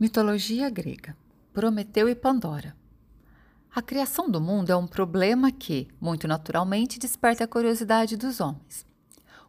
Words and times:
Mitologia 0.00 0.70
grega: 0.70 1.14
Prometeu 1.52 2.08
e 2.08 2.14
Pandora. 2.14 2.74
A 3.70 3.82
criação 3.82 4.30
do 4.30 4.40
mundo 4.40 4.70
é 4.70 4.76
um 4.76 4.86
problema 4.86 5.52
que, 5.52 5.88
muito 6.00 6.26
naturalmente, 6.26 6.98
desperta 6.98 7.44
a 7.44 7.46
curiosidade 7.46 8.16
dos 8.16 8.40
homens. 8.40 8.86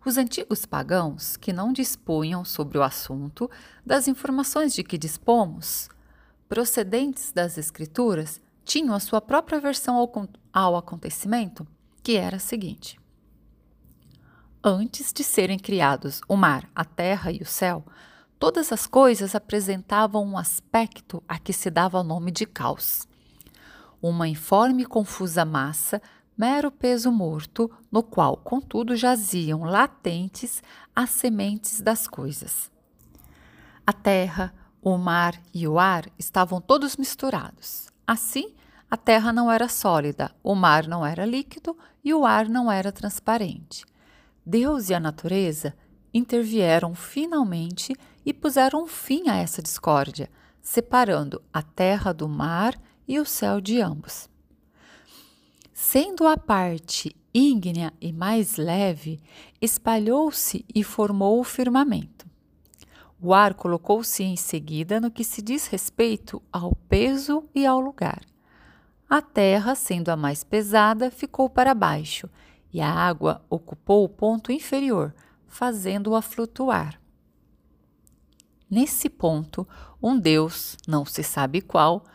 Os 0.05 0.17
antigos 0.17 0.65
pagãos, 0.65 1.37
que 1.37 1.53
não 1.53 1.71
dispunham 1.71 2.43
sobre 2.43 2.77
o 2.77 2.83
assunto 2.83 3.49
das 3.85 4.09
informações 4.09 4.73
de 4.73 4.83
que 4.83 4.97
dispomos, 4.97 5.87
procedentes 6.49 7.31
das 7.31 7.57
Escrituras, 7.57 8.41
tinham 8.65 8.93
a 8.93 8.99
sua 8.99 9.21
própria 9.21 9.57
versão 9.57 9.95
ao, 9.95 10.11
ao 10.51 10.75
acontecimento, 10.75 11.65
que 12.03 12.17
era 12.17 12.35
a 12.35 12.41
seguinte: 12.41 12.99
Antes 14.61 15.13
de 15.13 15.23
serem 15.23 15.57
criados 15.57 16.19
o 16.27 16.35
mar, 16.35 16.69
a 16.75 16.83
terra 16.83 17.31
e 17.31 17.37
o 17.37 17.45
céu, 17.45 17.85
Todas 18.41 18.71
as 18.71 18.87
coisas 18.87 19.35
apresentavam 19.35 20.25
um 20.25 20.35
aspecto 20.35 21.21
a 21.27 21.37
que 21.37 21.53
se 21.53 21.69
dava 21.69 21.99
o 21.99 22.03
nome 22.03 22.31
de 22.31 22.47
caos. 22.47 23.07
Uma 24.01 24.27
informe 24.27 24.81
e 24.81 24.85
confusa 24.87 25.45
massa, 25.45 26.01
mero 26.35 26.71
peso 26.71 27.11
morto, 27.11 27.69
no 27.91 28.01
qual, 28.01 28.35
contudo, 28.35 28.95
jaziam 28.95 29.63
latentes 29.63 30.63
as 30.95 31.11
sementes 31.11 31.81
das 31.81 32.07
coisas. 32.07 32.71
A 33.85 33.93
terra, 33.93 34.51
o 34.81 34.97
mar 34.97 35.39
e 35.53 35.67
o 35.67 35.77
ar 35.77 36.09
estavam 36.17 36.59
todos 36.59 36.97
misturados. 36.97 37.89
Assim, 38.07 38.55
a 38.89 38.97
terra 38.97 39.31
não 39.31 39.51
era 39.51 39.69
sólida, 39.69 40.31
o 40.41 40.55
mar 40.55 40.87
não 40.87 41.05
era 41.05 41.25
líquido 41.25 41.77
e 42.03 42.11
o 42.11 42.25
ar 42.25 42.49
não 42.49 42.71
era 42.71 42.91
transparente. 42.91 43.85
Deus 44.43 44.89
e 44.89 44.95
a 44.95 44.99
natureza 44.99 45.75
intervieram 46.11 46.95
finalmente 46.95 47.95
e 48.25 48.33
puseram 48.33 48.87
fim 48.87 49.29
a 49.29 49.35
essa 49.35 49.61
discórdia, 49.61 50.29
separando 50.61 51.41
a 51.51 51.61
terra 51.61 52.13
do 52.13 52.29
mar 52.29 52.79
e 53.07 53.19
o 53.19 53.25
céu 53.25 53.59
de 53.59 53.81
ambos. 53.81 54.29
Sendo 55.73 56.27
a 56.27 56.37
parte 56.37 57.15
ígnea 57.33 57.91
e 57.99 58.13
mais 58.13 58.57
leve, 58.57 59.19
espalhou-se 59.59 60.63
e 60.73 60.83
formou 60.83 61.39
o 61.39 61.43
firmamento. 61.43 62.29
O 63.19 63.33
ar 63.33 63.53
colocou-se 63.53 64.23
em 64.23 64.35
seguida 64.35 64.99
no 64.99 65.09
que 65.09 65.23
se 65.23 65.41
diz 65.41 65.67
respeito 65.67 66.41
ao 66.51 66.75
peso 66.75 67.43
e 67.53 67.65
ao 67.65 67.79
lugar. 67.79 68.21
A 69.09 69.21
terra, 69.21 69.75
sendo 69.75 70.09
a 70.09 70.15
mais 70.15 70.43
pesada, 70.43 71.09
ficou 71.11 71.49
para 71.49 71.73
baixo, 71.73 72.29
e 72.71 72.79
a 72.79 72.89
água 72.89 73.43
ocupou 73.49 74.05
o 74.05 74.09
ponto 74.09 74.51
inferior, 74.51 75.13
fazendo-a 75.47 76.21
flutuar. 76.21 77.00
Nesse 78.71 79.09
ponto, 79.09 79.67
um 80.01 80.17
Deus, 80.17 80.77
não 80.87 81.03
se 81.05 81.23
sabe 81.23 81.59
qual, 81.59 82.05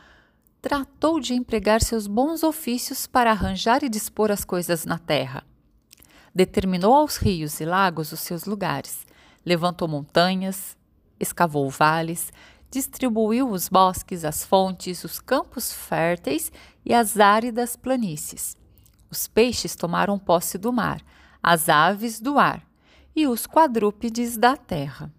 tratou 0.62 1.20
de 1.20 1.34
empregar 1.34 1.82
seus 1.82 2.06
bons 2.06 2.42
ofícios 2.42 3.06
para 3.06 3.30
arranjar 3.30 3.84
e 3.84 3.90
dispor 3.90 4.30
as 4.30 4.42
coisas 4.42 4.86
na 4.86 4.98
terra. 4.98 5.44
Determinou 6.34 6.94
aos 6.94 7.18
rios 7.18 7.60
e 7.60 7.66
lagos 7.66 8.10
os 8.10 8.20
seus 8.20 8.46
lugares, 8.46 9.06
levantou 9.44 9.86
montanhas, 9.86 10.78
escavou 11.20 11.68
vales, 11.68 12.32
distribuiu 12.70 13.50
os 13.50 13.68
bosques, 13.68 14.24
as 14.24 14.42
fontes, 14.42 15.04
os 15.04 15.20
campos 15.20 15.70
férteis 15.70 16.50
e 16.86 16.94
as 16.94 17.20
áridas 17.20 17.76
planícies. 17.76 18.56
Os 19.10 19.26
peixes 19.26 19.76
tomaram 19.76 20.18
posse 20.18 20.56
do 20.56 20.72
mar, 20.72 21.02
as 21.42 21.68
aves 21.68 22.18
do 22.18 22.38
ar 22.38 22.66
e 23.14 23.26
os 23.26 23.46
quadrúpedes 23.46 24.38
da 24.38 24.56
terra. 24.56 25.12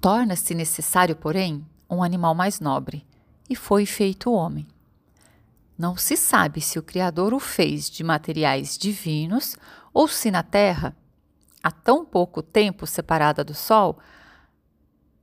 Torna-se 0.00 0.54
necessário, 0.54 1.14
porém, 1.14 1.66
um 1.88 2.02
animal 2.02 2.34
mais 2.34 2.58
nobre, 2.58 3.06
e 3.50 3.54
foi 3.54 3.84
feito 3.84 4.32
homem. 4.32 4.66
Não 5.76 5.96
se 5.96 6.16
sabe 6.16 6.60
se 6.60 6.78
o 6.78 6.82
Criador 6.82 7.34
o 7.34 7.40
fez 7.40 7.90
de 7.90 8.02
materiais 8.02 8.78
divinos 8.78 9.56
ou 9.92 10.08
se 10.08 10.30
na 10.30 10.42
terra, 10.42 10.96
há 11.62 11.70
tão 11.70 12.04
pouco 12.04 12.42
tempo 12.42 12.86
separada 12.86 13.44
do 13.44 13.54
sol, 13.54 13.98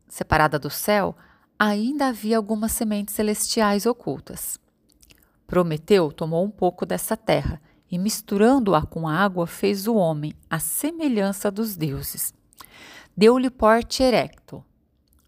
separada 0.07 0.59
do 0.59 0.69
céu, 0.69 1.15
ainda 1.57 2.07
havia 2.07 2.37
algumas 2.37 2.71
sementes 2.71 3.15
celestiais 3.15 3.85
ocultas. 3.85 4.59
Prometeu 5.47 6.11
tomou 6.11 6.45
um 6.45 6.51
pouco 6.51 6.85
dessa 6.85 7.17
terra 7.17 7.61
e, 7.89 7.97
misturando-a 7.97 8.85
com 8.85 9.07
a 9.07 9.15
água, 9.15 9.47
fez 9.47 9.87
o 9.87 9.95
homem 9.95 10.33
à 10.49 10.59
semelhança 10.59 11.49
dos 11.49 11.75
deuses. 11.75 12.33
Deu-lhe 13.15 13.49
porte 13.49 14.03
erecto, 14.03 14.63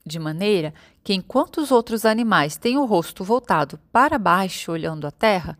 de 0.09 0.19
maneira 0.19 0.73
que, 1.03 1.13
enquanto 1.13 1.61
os 1.61 1.71
outros 1.71 2.03
animais 2.03 2.57
têm 2.57 2.77
o 2.77 2.85
rosto 2.85 3.23
voltado 3.23 3.79
para 3.91 4.17
baixo, 4.17 4.71
olhando 4.71 5.07
a 5.07 5.11
terra, 5.11 5.57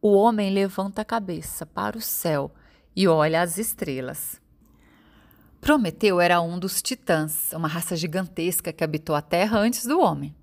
o 0.00 0.14
homem 0.14 0.50
levanta 0.50 1.02
a 1.02 1.04
cabeça 1.04 1.66
para 1.66 1.98
o 1.98 2.00
céu 2.00 2.50
e 2.96 3.06
olha 3.06 3.42
as 3.42 3.58
estrelas. 3.58 4.40
Prometeu 5.60 6.20
era 6.20 6.40
um 6.40 6.58
dos 6.58 6.80
titãs, 6.80 7.52
uma 7.52 7.68
raça 7.68 7.96
gigantesca 7.96 8.72
que 8.72 8.84
habitou 8.84 9.14
a 9.14 9.20
terra 9.20 9.58
antes 9.58 9.84
do 9.84 10.00
homem. 10.00 10.34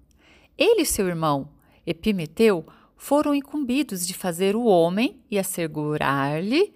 Ele 0.57 0.81
e 0.81 0.85
seu 0.85 1.07
irmão, 1.07 1.49
Epimeteu, 1.87 2.65
foram 2.97 3.33
incumbidos 3.33 4.05
de 4.05 4.13
fazer 4.13 4.55
o 4.55 4.65
homem 4.65 5.21
e 5.31 5.39
assegurar-lhe 5.39 6.73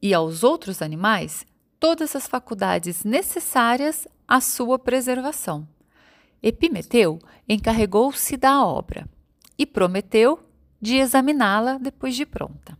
e 0.00 0.12
aos 0.12 0.44
outros 0.44 0.82
animais 0.82 1.46
todas 1.80 2.14
as 2.14 2.26
faculdades 2.26 3.04
necessárias 3.04 4.06
à 4.28 4.40
sua 4.40 4.78
preservação. 4.78 5.66
Epimeteu 6.46 7.18
encarregou-se 7.48 8.36
da 8.36 8.62
obra 8.62 9.08
e 9.56 9.64
prometeu 9.64 10.46
de 10.78 10.96
examiná-la 10.96 11.78
depois 11.78 12.14
de 12.14 12.26
pronta. 12.26 12.78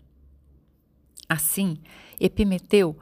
Assim, 1.26 1.78
Epimeteu 2.20 2.94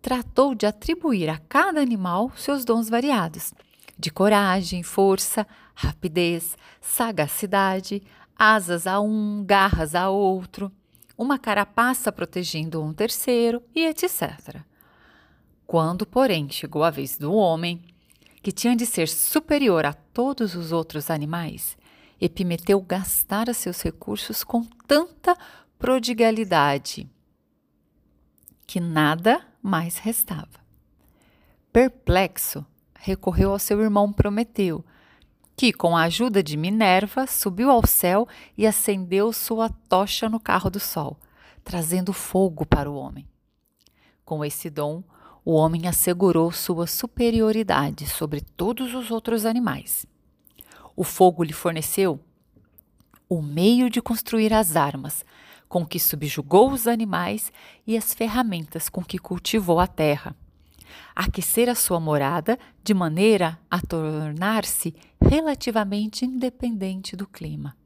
tratou 0.00 0.54
de 0.54 0.64
atribuir 0.64 1.28
a 1.28 1.36
cada 1.36 1.82
animal 1.82 2.32
seus 2.36 2.64
dons 2.64 2.88
variados, 2.88 3.52
de 3.98 4.10
coragem, 4.10 4.82
força, 4.82 5.46
rapidez, 5.74 6.56
sagacidade, 6.80 8.02
asas 8.34 8.86
a 8.86 8.98
um, 9.00 9.44
garras 9.44 9.94
a 9.94 10.08
outro, 10.08 10.72
uma 11.18 11.38
carapaça 11.38 12.10
protegendo 12.10 12.82
um 12.82 12.94
terceiro 12.94 13.62
e 13.74 13.84
etc. 13.84 14.62
Quando, 15.66 16.06
porém, 16.06 16.48
chegou 16.48 16.82
a 16.82 16.88
vez 16.88 17.18
do 17.18 17.30
homem, 17.30 17.82
que 18.42 18.52
tinha 18.52 18.76
de 18.76 18.86
ser 18.86 19.08
superior 19.08 19.84
a 19.84 19.92
todos 19.92 20.54
os 20.54 20.72
outros 20.72 21.10
animais, 21.10 21.76
Epimeteu 22.20 22.80
gastara 22.80 23.54
seus 23.54 23.80
recursos 23.80 24.42
com 24.42 24.64
tanta 24.86 25.36
prodigalidade 25.78 27.08
que 28.66 28.80
nada 28.80 29.40
mais 29.62 29.98
restava. 29.98 30.60
Perplexo, 31.72 32.66
recorreu 32.94 33.52
ao 33.52 33.58
seu 33.58 33.80
irmão 33.80 34.12
Prometeu, 34.12 34.84
que, 35.56 35.72
com 35.72 35.96
a 35.96 36.02
ajuda 36.02 36.42
de 36.42 36.56
Minerva, 36.56 37.26
subiu 37.26 37.70
ao 37.70 37.86
céu 37.86 38.28
e 38.56 38.66
acendeu 38.66 39.32
sua 39.32 39.68
tocha 39.68 40.28
no 40.28 40.38
carro 40.38 40.68
do 40.68 40.80
sol, 40.80 41.18
trazendo 41.64 42.12
fogo 42.12 42.66
para 42.66 42.90
o 42.90 42.96
homem. 42.96 43.26
Com 44.24 44.44
esse 44.44 44.68
dom, 44.68 45.02
o 45.44 45.52
homem 45.52 45.86
assegurou 45.86 46.52
sua 46.52 46.86
superioridade 46.86 48.06
sobre 48.06 48.40
todos 48.40 48.94
os 48.94 49.10
outros 49.10 49.44
animais. 49.44 50.06
O 50.94 51.04
fogo 51.04 51.42
lhe 51.42 51.52
forneceu 51.52 52.20
o 53.28 53.42
meio 53.42 53.90
de 53.90 54.00
construir 54.00 54.52
as 54.52 54.74
armas, 54.74 55.24
com 55.68 55.84
que 55.84 56.00
subjugou 56.00 56.70
os 56.70 56.86
animais 56.86 57.52
e 57.86 57.96
as 57.96 58.14
ferramentas 58.14 58.88
com 58.88 59.04
que 59.04 59.18
cultivou 59.18 59.78
a 59.78 59.86
terra. 59.86 60.34
Aquecer 61.14 61.68
a 61.68 61.74
sua 61.74 62.00
morada 62.00 62.58
de 62.82 62.94
maneira 62.94 63.58
a 63.70 63.80
tornar-se 63.80 64.94
relativamente 65.20 66.24
independente 66.24 67.14
do 67.14 67.26
clima. 67.26 67.76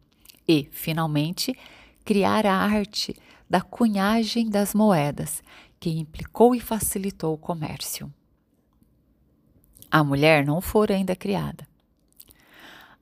E, 0.46 0.68
finalmente, 0.70 1.56
criar 2.04 2.46
a 2.46 2.54
arte 2.54 3.16
da 3.50 3.60
cunhagem 3.60 4.48
das 4.48 4.74
moedas, 4.74 5.42
que 5.82 5.90
implicou 5.90 6.54
e 6.54 6.60
facilitou 6.60 7.34
o 7.34 7.36
comércio. 7.36 8.08
A 9.90 10.04
mulher 10.04 10.46
não 10.46 10.60
fora 10.60 10.94
ainda 10.94 11.16
criada. 11.16 11.66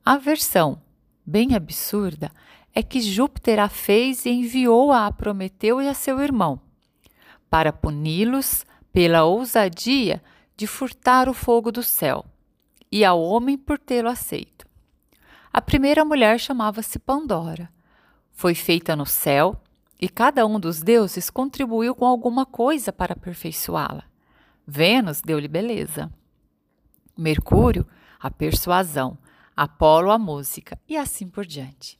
A 0.02 0.16
versão 0.16 0.80
bem 1.26 1.54
absurda 1.54 2.32
é 2.74 2.82
que 2.82 3.02
Júpiter 3.02 3.60
a 3.60 3.68
fez 3.68 4.24
e 4.24 4.30
enviou-a 4.30 5.06
a 5.06 5.12
Prometeu 5.12 5.82
e 5.82 5.88
a 5.88 5.92
seu 5.92 6.22
irmão, 6.22 6.58
para 7.50 7.70
puni-los 7.70 8.64
pela 8.90 9.24
ousadia 9.24 10.22
de 10.56 10.66
furtar 10.66 11.28
o 11.28 11.34
fogo 11.34 11.70
do 11.70 11.82
céu, 11.82 12.24
e 12.90 13.04
ao 13.04 13.20
homem 13.20 13.58
por 13.58 13.78
tê-lo 13.78 14.08
aceito. 14.08 14.66
A 15.52 15.60
primeira 15.60 16.02
mulher 16.02 16.40
chamava-se 16.40 16.98
Pandora. 16.98 17.70
Foi 18.32 18.54
feita 18.54 18.96
no 18.96 19.04
céu 19.04 19.60
e 20.00 20.08
cada 20.08 20.46
um 20.46 20.58
dos 20.58 20.82
deuses 20.82 21.28
contribuiu 21.28 21.94
com 21.94 22.06
alguma 22.06 22.46
coisa 22.46 22.92
para 22.92 23.12
aperfeiçoá-la. 23.12 24.04
Vênus 24.66 25.20
deu-lhe 25.20 25.48
beleza. 25.48 26.10
Mercúrio, 27.16 27.86
a 28.18 28.30
persuasão. 28.30 29.18
Apolo 29.54 30.10
a 30.10 30.18
música 30.18 30.78
e 30.88 30.96
assim 30.96 31.28
por 31.28 31.44
diante. 31.44 31.98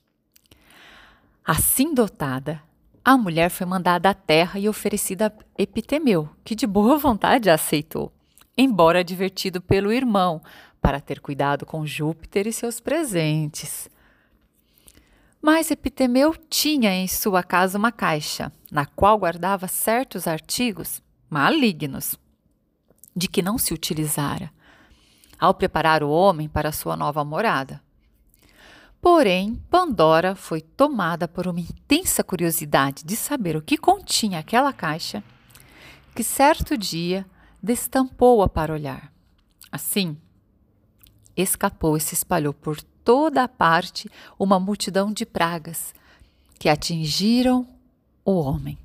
Assim 1.45 1.93
dotada, 1.93 2.63
a 3.05 3.19
mulher 3.19 3.51
foi 3.51 3.67
mandada 3.67 4.09
à 4.09 4.15
terra 4.15 4.59
e 4.59 4.67
oferecida 4.67 5.27
a 5.27 5.63
Epitemeu, 5.63 6.29
que 6.43 6.55
de 6.55 6.67
boa 6.67 6.97
vontade 6.97 7.51
a 7.51 7.55
aceitou, 7.55 8.13
embora 8.57 9.01
advertido 9.01 9.61
pelo 9.61 9.93
irmão 9.93 10.41
para 10.81 11.01
ter 11.01 11.21
cuidado 11.21 11.67
com 11.67 11.85
Júpiter 11.85 12.47
e 12.47 12.53
seus 12.53 12.81
presentes. 12.81 13.90
Mas 15.43 15.71
Epitemeu 15.71 16.35
tinha 16.51 16.93
em 16.93 17.09
sua 17.09 17.43
casa 17.43 17.79
uma 17.79 17.91
caixa, 17.91 18.53
na 18.71 18.85
qual 18.85 19.19
guardava 19.19 19.67
certos 19.67 20.27
artigos 20.27 21.03
malignos, 21.31 22.15
de 23.17 23.27
que 23.27 23.41
não 23.41 23.57
se 23.57 23.73
utilizara, 23.73 24.53
ao 25.39 25.55
preparar 25.55 26.03
o 26.03 26.11
homem 26.11 26.49
para 26.49 26.73
sua 26.73 26.95
nova 26.95 27.25
morada. 27.25 27.83
Porém, 29.01 29.55
Pandora 29.71 30.35
foi 30.35 30.61
tomada 30.61 31.27
por 31.27 31.49
uma 31.49 31.61
intensa 31.61 32.23
curiosidade 32.23 33.03
de 33.03 33.17
saber 33.17 33.57
o 33.57 33.63
que 33.63 33.79
continha 33.79 34.39
aquela 34.39 34.75
caixa, 34.75 35.25
que 36.15 36.23
certo 36.23 36.77
dia 36.77 37.25
destampou-a 37.63 38.47
para 38.47 38.75
olhar. 38.75 39.11
Assim, 39.73 40.19
escapou 41.35 41.97
e 41.97 42.01
se 42.01 42.13
espalhou 42.13 42.53
por 42.53 42.79
toda 43.05 43.45
a 43.45 43.49
parte 43.49 44.11
uma 44.39 44.59
multidão 44.59 45.13
de 45.13 45.25
pragas 45.25 45.95
que 46.59 46.69
atingiram 46.69 47.67
o 48.25 48.33
homem, 48.33 48.79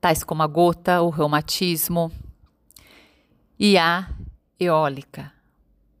tais 0.00 0.22
como 0.22 0.42
a 0.42 0.46
gota, 0.46 1.02
o 1.02 1.10
reumatismo 1.10 2.12
e 3.58 3.76
a 3.76 4.08
eólica, 4.58 5.32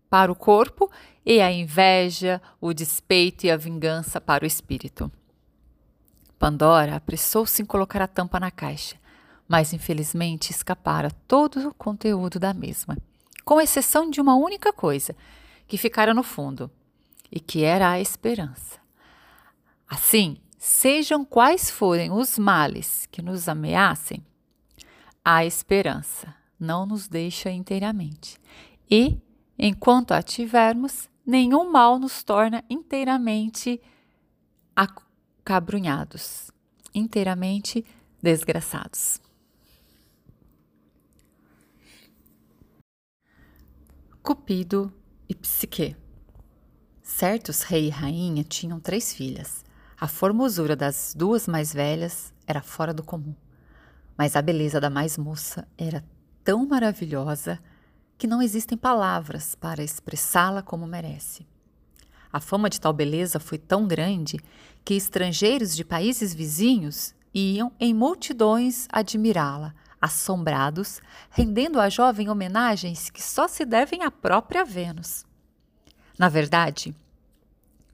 para 0.08 0.30
o 0.30 0.36
corpo 0.36 0.90
e 1.24 1.40
a 1.40 1.50
inveja, 1.50 2.40
o 2.60 2.72
despeito 2.72 3.46
e 3.46 3.50
a 3.50 3.56
vingança 3.56 4.20
para 4.20 4.44
o 4.44 4.46
espírito. 4.46 5.10
Pandora 6.38 6.96
apressou-se 6.96 7.60
em 7.62 7.64
colocar 7.64 8.00
a 8.02 8.06
tampa 8.06 8.38
na 8.38 8.50
caixa, 8.50 8.96
mas 9.48 9.72
infelizmente 9.72 10.50
escapara 10.50 11.10
todo 11.26 11.68
o 11.68 11.74
conteúdo 11.74 12.38
da 12.38 12.54
mesma, 12.54 12.96
com 13.44 13.60
exceção 13.60 14.10
de 14.10 14.20
uma 14.20 14.36
única 14.36 14.72
coisa, 14.72 15.16
que 15.66 15.76
ficara 15.76 16.14
no 16.14 16.22
fundo, 16.22 16.70
e 17.30 17.40
que 17.40 17.62
era 17.64 17.90
a 17.90 18.00
esperança. 18.00 18.80
Assim, 19.88 20.38
sejam 20.58 21.24
quais 21.24 21.70
forem 21.70 22.10
os 22.10 22.38
males 22.38 23.06
que 23.10 23.22
nos 23.22 23.48
ameacem, 23.48 24.24
a 25.24 25.44
esperança 25.44 26.34
não 26.58 26.86
nos 26.86 27.08
deixa 27.08 27.50
inteiramente. 27.50 28.38
E, 28.90 29.18
enquanto 29.58 30.12
a 30.12 30.22
tivermos, 30.22 31.08
nenhum 31.24 31.70
mal 31.70 31.98
nos 31.98 32.22
torna 32.22 32.64
inteiramente 32.70 33.80
acabrunhados, 34.74 36.50
inteiramente 36.94 37.84
desgraçados. 38.22 39.20
Cupido 44.22 44.92
e 45.28 45.34
Psique. 45.34 46.05
Certos 47.08 47.62
rei 47.62 47.86
e 47.86 47.88
rainha 47.88 48.42
tinham 48.42 48.80
três 48.80 49.14
filhas. 49.14 49.64
A 49.98 50.08
formosura 50.08 50.74
das 50.74 51.14
duas 51.16 51.46
mais 51.46 51.72
velhas 51.72 52.34
era 52.48 52.60
fora 52.60 52.92
do 52.92 53.04
comum, 53.04 53.32
mas 54.18 54.34
a 54.34 54.42
beleza 54.42 54.80
da 54.80 54.90
mais 54.90 55.16
moça 55.16 55.68
era 55.78 56.04
tão 56.42 56.66
maravilhosa 56.66 57.60
que 58.18 58.26
não 58.26 58.42
existem 58.42 58.76
palavras 58.76 59.54
para 59.54 59.84
expressá-la 59.84 60.62
como 60.62 60.84
merece. 60.84 61.46
A 62.32 62.40
fama 62.40 62.68
de 62.68 62.80
tal 62.80 62.92
beleza 62.92 63.38
foi 63.38 63.56
tão 63.56 63.86
grande 63.86 64.40
que 64.84 64.94
estrangeiros 64.94 65.76
de 65.76 65.84
países 65.84 66.34
vizinhos 66.34 67.14
iam 67.32 67.70
em 67.78 67.94
multidões 67.94 68.88
admirá-la, 68.90 69.76
assombrados, 70.02 71.00
rendendo 71.30 71.78
à 71.78 71.88
jovem 71.88 72.28
homenagens 72.28 73.10
que 73.10 73.22
só 73.22 73.46
se 73.46 73.64
devem 73.64 74.02
à 74.02 74.10
própria 74.10 74.64
Vênus. 74.64 75.25
Na 76.18 76.28
verdade, 76.28 76.94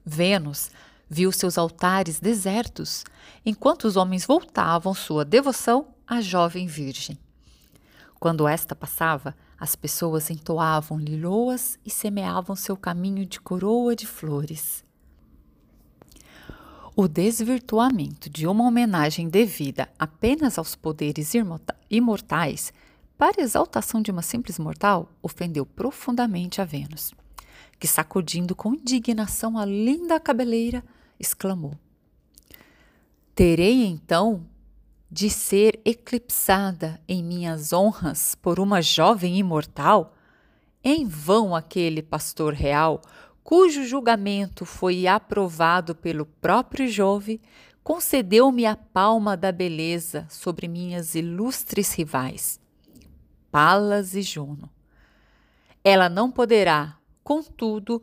Vênus 0.05 0.71
viu 1.09 1.31
seus 1.31 1.57
altares 1.57 2.19
desertos, 2.19 3.03
enquanto 3.45 3.85
os 3.85 3.95
homens 3.95 4.25
voltavam 4.25 4.93
sua 4.93 5.23
devoção 5.23 5.87
à 6.07 6.21
jovem 6.21 6.65
virgem. 6.65 7.17
Quando 8.19 8.47
esta 8.47 8.75
passava, 8.75 9.35
as 9.59 9.75
pessoas 9.75 10.29
entoavam-lhe 10.29 11.19
loas 11.19 11.77
e 11.85 11.89
semeavam 11.89 12.55
seu 12.55 12.75
caminho 12.75 13.25
de 13.25 13.39
coroa 13.39 13.95
de 13.95 14.07
flores. 14.07 14.83
O 16.95 17.07
desvirtuamento 17.07 18.29
de 18.29 18.45
uma 18.45 18.65
homenagem 18.65 19.27
devida 19.27 19.89
apenas 19.97 20.57
aos 20.57 20.75
poderes 20.75 21.33
imortais 21.89 22.71
para 23.17 23.41
exaltação 23.41 24.01
de 24.01 24.11
uma 24.11 24.21
simples 24.21 24.59
mortal 24.59 25.09
ofendeu 25.21 25.65
profundamente 25.65 26.61
a 26.61 26.65
Vênus, 26.65 27.13
que, 27.83 27.87
sacudindo 27.87 28.55
com 28.55 28.73
indignação 28.73 29.57
a 29.57 29.65
linda 29.65 30.17
cabeleira, 30.17 30.81
exclamou: 31.19 31.77
Terei 33.35 33.83
então 33.83 34.45
de 35.11 35.29
ser 35.29 35.81
eclipsada 35.83 37.01
em 37.09 37.21
minhas 37.21 37.73
honras 37.73 38.35
por 38.35 38.57
uma 38.57 38.81
jovem 38.81 39.37
imortal? 39.37 40.15
Em 40.81 41.05
vão 41.05 41.53
aquele 41.53 42.01
pastor 42.01 42.53
real, 42.53 43.01
cujo 43.43 43.83
julgamento 43.83 44.63
foi 44.63 45.05
aprovado 45.05 45.93
pelo 45.93 46.25
próprio 46.25 46.87
Jove, 46.87 47.41
concedeu-me 47.83 48.65
a 48.65 48.77
palma 48.77 49.35
da 49.35 49.51
beleza 49.51 50.25
sobre 50.29 50.69
minhas 50.69 51.15
ilustres 51.15 51.91
rivais, 51.91 52.61
Palas 53.51 54.15
e 54.15 54.21
Juno. 54.21 54.69
Ela 55.83 56.07
não 56.07 56.31
poderá, 56.31 56.97
contudo, 57.23 58.01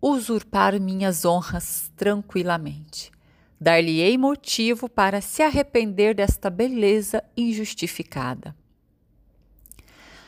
usurpar 0.00 0.78
minhas 0.80 1.24
honras 1.24 1.92
tranquilamente 1.96 3.10
Dar-lhe-ei 3.60 4.16
motivo 4.16 4.88
para 4.88 5.20
se 5.20 5.42
arrepender 5.42 6.14
desta 6.14 6.48
beleza 6.48 7.22
injustificada. 7.36 8.56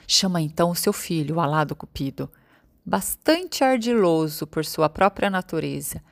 Chama 0.07 0.43
então 0.43 0.71
o 0.71 0.75
seu 0.75 0.93
filho, 0.93 1.37
o 1.37 1.41
alado 1.41 1.75
Cupido, 1.75 2.31
bastante 2.85 3.65
ardiloso 3.65 4.47
por 4.47 4.67
sua 4.67 4.91
própria 4.91 5.31
natureza, 5.31 6.03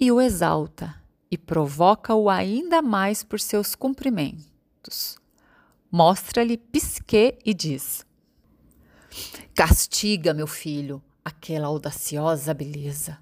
e 0.00 0.10
o 0.10 0.18
exalta 0.18 0.94
e 1.30 1.36
provoca-o 1.36 2.30
ainda 2.30 2.80
mais 2.80 3.22
por 3.22 3.38
seus 3.38 3.74
cumprimentos. 3.74 5.18
Mostra-lhe 5.90 6.56
Pisque 6.56 7.36
e 7.44 7.52
diz: 7.52 8.06
Castiga, 9.54 10.32
meu 10.32 10.46
filho, 10.46 11.02
aquela 11.24 11.68
audaciosa 11.68 12.52
beleza. 12.52 13.18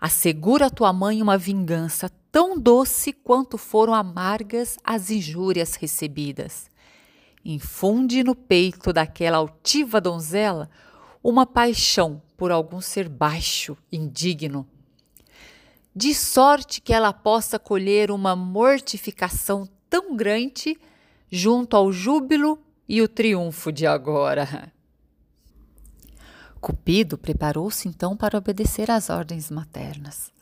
Assegura 0.00 0.66
a 0.66 0.70
tua 0.70 0.92
mãe 0.92 1.22
uma 1.22 1.36
vingança 1.36 2.10
tão 2.30 2.58
doce 2.58 3.12
quanto 3.12 3.56
foram 3.56 3.94
amargas 3.94 4.76
as 4.84 5.10
injúrias 5.10 5.74
recebidas. 5.74 6.68
Infunde 7.44 8.22
no 8.22 8.34
peito 8.34 8.92
daquela 8.92 9.38
altiva 9.38 10.00
donzela 10.00 10.70
uma 11.22 11.46
paixão 11.46 12.22
por 12.36 12.52
algum 12.52 12.80
ser 12.80 13.08
baixo, 13.08 13.76
indigno, 13.90 14.66
de 15.96 16.12
sorte 16.12 16.80
que 16.80 16.92
ela 16.92 17.12
possa 17.12 17.58
colher 17.58 18.10
uma 18.10 18.34
mortificação 18.34 19.68
tão 19.88 20.16
grande 20.16 20.76
junto 21.30 21.76
ao 21.76 21.92
júbilo 21.92 22.58
e 22.88 23.00
o 23.00 23.08
triunfo 23.08 23.70
de 23.70 23.86
agora. 23.86 24.72
Cupido 26.64 27.18
preparou-se 27.18 27.86
então 27.86 28.16
para 28.16 28.38
obedecer 28.38 28.90
às 28.90 29.10
ordens 29.10 29.50
maternas. 29.50 30.32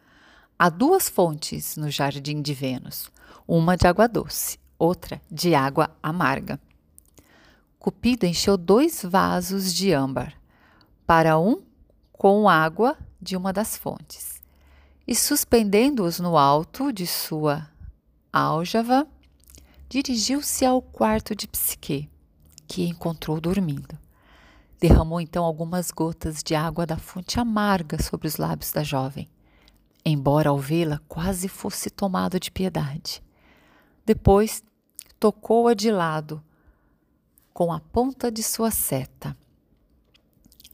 Há 0.57 0.71
duas 0.71 1.09
fontes 1.09 1.77
no 1.77 1.91
jardim 1.91 2.41
de 2.41 2.55
Vênus, 2.55 3.11
uma 3.45 3.77
de 3.77 3.89
água 3.89 4.07
doce, 4.07 4.57
outra 4.79 5.21
de 5.29 5.53
água 5.53 5.91
amarga. 6.01 6.61
Cupido 7.77 8.25
encheu 8.25 8.57
dois 8.57 9.03
vasos 9.03 9.75
de 9.75 9.93
âmbar, 9.93 10.33
para 11.05 11.37
um 11.41 11.61
com 12.13 12.49
água 12.49 12.97
de 13.21 13.37
uma 13.37 13.53
das 13.53 13.77
fontes, 13.77 14.41
e 15.05 15.17
suspendendo-os 15.17 16.21
no 16.21 16.39
alto 16.39 16.93
de 16.93 17.05
sua 17.05 17.69
áljava, 18.33 19.09
dirigiu-se 19.89 20.65
ao 20.65 20.81
quarto 20.81 21.35
de 21.35 21.49
Psique, 21.49 22.09
que 22.69 22.87
encontrou 22.87 23.41
dormindo. 23.41 24.02
Derramou 24.83 25.21
então 25.21 25.45
algumas 25.45 25.91
gotas 25.91 26.43
de 26.43 26.55
água 26.55 26.85
da 26.85 26.99
fonte 26.99 27.41
amarga 27.41 28.03
sobre 28.03 28.27
os 28.27 28.37
lábios 28.37 28.71
da 28.71 28.83
jovem 28.83 29.31
embora 30.05 30.51
ao 30.51 30.59
vê-la 30.59 31.01
quase 31.09 31.49
fosse 31.49 31.89
tomado 31.91 32.39
de 32.41 32.51
piedade. 32.51 33.23
Depois 34.05 34.63
tocou-a 35.19 35.75
de 35.75 35.91
lado 35.91 36.43
com 37.53 37.73
a 37.73 37.81
ponta 37.81 38.31
de 38.31 38.43
sua 38.43 38.71
seta. 38.71 39.37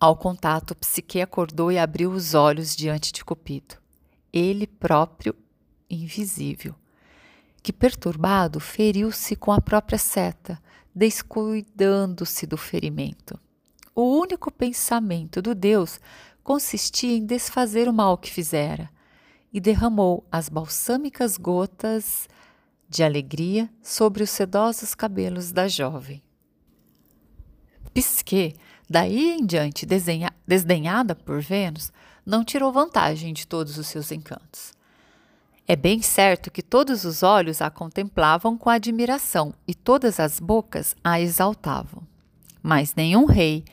Ao 0.00 0.16
contato, 0.16 0.74
Psique 0.76 1.20
acordou 1.20 1.72
e 1.72 1.78
abriu 1.78 2.10
os 2.10 2.32
olhos 2.34 2.74
diante 2.74 3.12
de 3.12 3.24
Cupido. 3.24 3.76
Ele 4.32 4.66
próprio 4.66 5.34
invisível, 5.90 6.74
que 7.62 7.72
perturbado 7.72 8.60
feriu-se 8.60 9.34
com 9.34 9.50
a 9.50 9.60
própria 9.60 9.98
seta, 9.98 10.62
descuidando-se 10.94 12.46
do 12.46 12.56
ferimento. 12.56 13.38
O 14.00 14.16
único 14.16 14.48
pensamento 14.52 15.42
do 15.42 15.56
Deus 15.56 15.98
consistia 16.44 17.16
em 17.16 17.26
desfazer 17.26 17.88
o 17.88 17.92
mal 17.92 18.16
que 18.16 18.30
fizera, 18.30 18.88
e 19.52 19.58
derramou 19.58 20.24
as 20.30 20.48
balsâmicas 20.48 21.36
gotas 21.36 22.28
de 22.88 23.02
alegria 23.02 23.68
sobre 23.82 24.22
os 24.22 24.30
sedosos 24.30 24.94
cabelos 24.94 25.50
da 25.50 25.66
jovem. 25.66 26.22
Pisque, 27.92 28.54
daí 28.88 29.32
em 29.32 29.44
diante 29.44 29.84
desenha, 29.84 30.32
desdenhada 30.46 31.16
por 31.16 31.42
Vênus, 31.42 31.90
não 32.24 32.44
tirou 32.44 32.70
vantagem 32.70 33.34
de 33.34 33.48
todos 33.48 33.78
os 33.78 33.88
seus 33.88 34.12
encantos. 34.12 34.74
É 35.66 35.74
bem 35.74 36.02
certo 36.02 36.52
que 36.52 36.62
todos 36.62 37.04
os 37.04 37.24
olhos 37.24 37.60
a 37.60 37.68
contemplavam 37.68 38.56
com 38.56 38.70
admiração 38.70 39.52
e 39.66 39.74
todas 39.74 40.20
as 40.20 40.38
bocas 40.38 40.94
a 41.02 41.20
exaltavam. 41.20 42.06
Mas 42.62 42.94
nenhum 42.94 43.24
rei, 43.24 43.64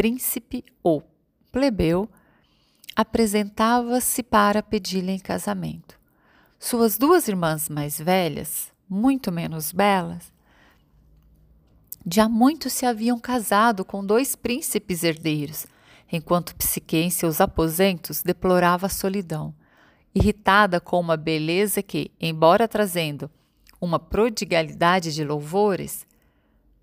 príncipe 0.00 0.64
ou 0.82 1.06
plebeu 1.52 2.08
apresentava-se 2.96 4.22
para 4.22 4.62
pedir-lhe 4.62 5.12
em 5.12 5.18
casamento. 5.18 6.00
Suas 6.58 6.96
duas 6.96 7.28
irmãs 7.28 7.68
mais 7.68 7.98
velhas, 7.98 8.72
muito 8.88 9.30
menos 9.30 9.72
belas, 9.72 10.32
já 12.10 12.30
muito 12.30 12.70
se 12.70 12.86
haviam 12.86 13.20
casado 13.20 13.84
com 13.84 14.02
dois 14.02 14.34
príncipes 14.34 15.04
herdeiros, 15.04 15.66
enquanto 16.10 16.56
Psique 16.56 16.96
em 16.96 17.10
seus 17.10 17.38
aposentos 17.38 18.22
deplorava 18.22 18.86
a 18.86 18.88
solidão 18.88 19.54
irritada 20.14 20.80
com 20.80 20.98
uma 20.98 21.14
beleza 21.14 21.82
que, 21.82 22.10
embora 22.18 22.66
trazendo 22.66 23.30
uma 23.78 23.98
prodigalidade 23.98 25.14
de 25.14 25.22
louvores, 25.22 26.06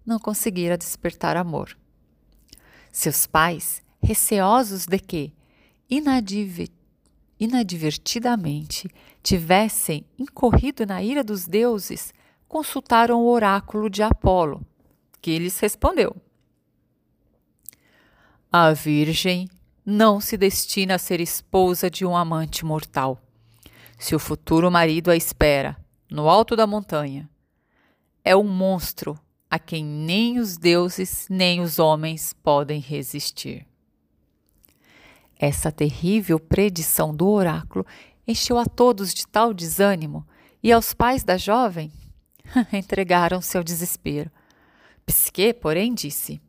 não 0.06 0.20
conseguira 0.20 0.78
despertar 0.78 1.36
amor. 1.36 1.76
Seus 2.92 3.28
pais, 3.28 3.82
receosos 4.02 4.86
de 4.86 5.00
que, 5.00 5.34
inadvertidamente, 7.40 8.90
tivessem 9.22 10.06
incorrido 10.18 10.86
na 10.86 11.04
ira 11.04 11.24
dos 11.24 11.46
deuses, 11.46 12.14
consultaram 12.48 13.22
o 13.22 13.30
oráculo 13.30 13.90
de 13.90 14.02
Apolo, 14.02 14.66
que 15.22 15.38
lhes 15.38 15.60
respondeu: 15.60 16.16
A 18.52 18.72
Virgem 18.72 19.50
não 19.86 20.20
se 20.20 20.38
destina 20.38 20.96
a 20.96 21.00
ser 21.00 21.20
esposa 21.22 21.90
de 21.90 22.06
um 22.06 22.16
amante 22.16 22.66
mortal. 22.66 23.22
Se 23.98 24.16
o 24.16 24.20
futuro 24.20 24.70
marido 24.70 25.10
a 25.10 25.16
espera, 25.16 25.78
no 26.10 26.30
alto 26.30 26.56
da 26.56 26.68
montanha, 26.68 27.30
é 28.24 28.36
um 28.36 28.44
monstro 28.44 29.20
a 29.50 29.58
quem 29.58 29.84
nem 29.84 30.40
os 30.40 30.58
deuses 30.58 31.28
nem 31.30 31.62
os 31.62 31.80
homens 31.80 32.34
podem 32.44 32.80
resistir. 32.80 33.66
Essa 35.40 35.72
terrível 35.72 36.40
predição 36.40 37.16
do 37.16 37.28
oráculo 37.28 37.86
encheu 38.28 38.58
a 38.58 38.66
todos 38.66 39.14
de 39.14 39.28
tal 39.28 39.54
desânimo 39.54 40.28
e 40.62 40.72
aos 40.72 40.94
pais 40.94 41.24
da 41.24 41.38
jovem 41.38 41.92
entregaram-se 42.74 43.58
ao 43.58 43.64
desespero. 43.64 44.32
Psique, 45.06 45.54
porém, 45.54 45.94
disse: 45.94 46.42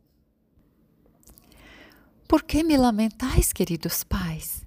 por 2.29 2.43
que 2.43 2.63
me 2.63 2.77
lamentais, 2.77 3.51
queridos 3.51 4.03
pais? 4.03 4.63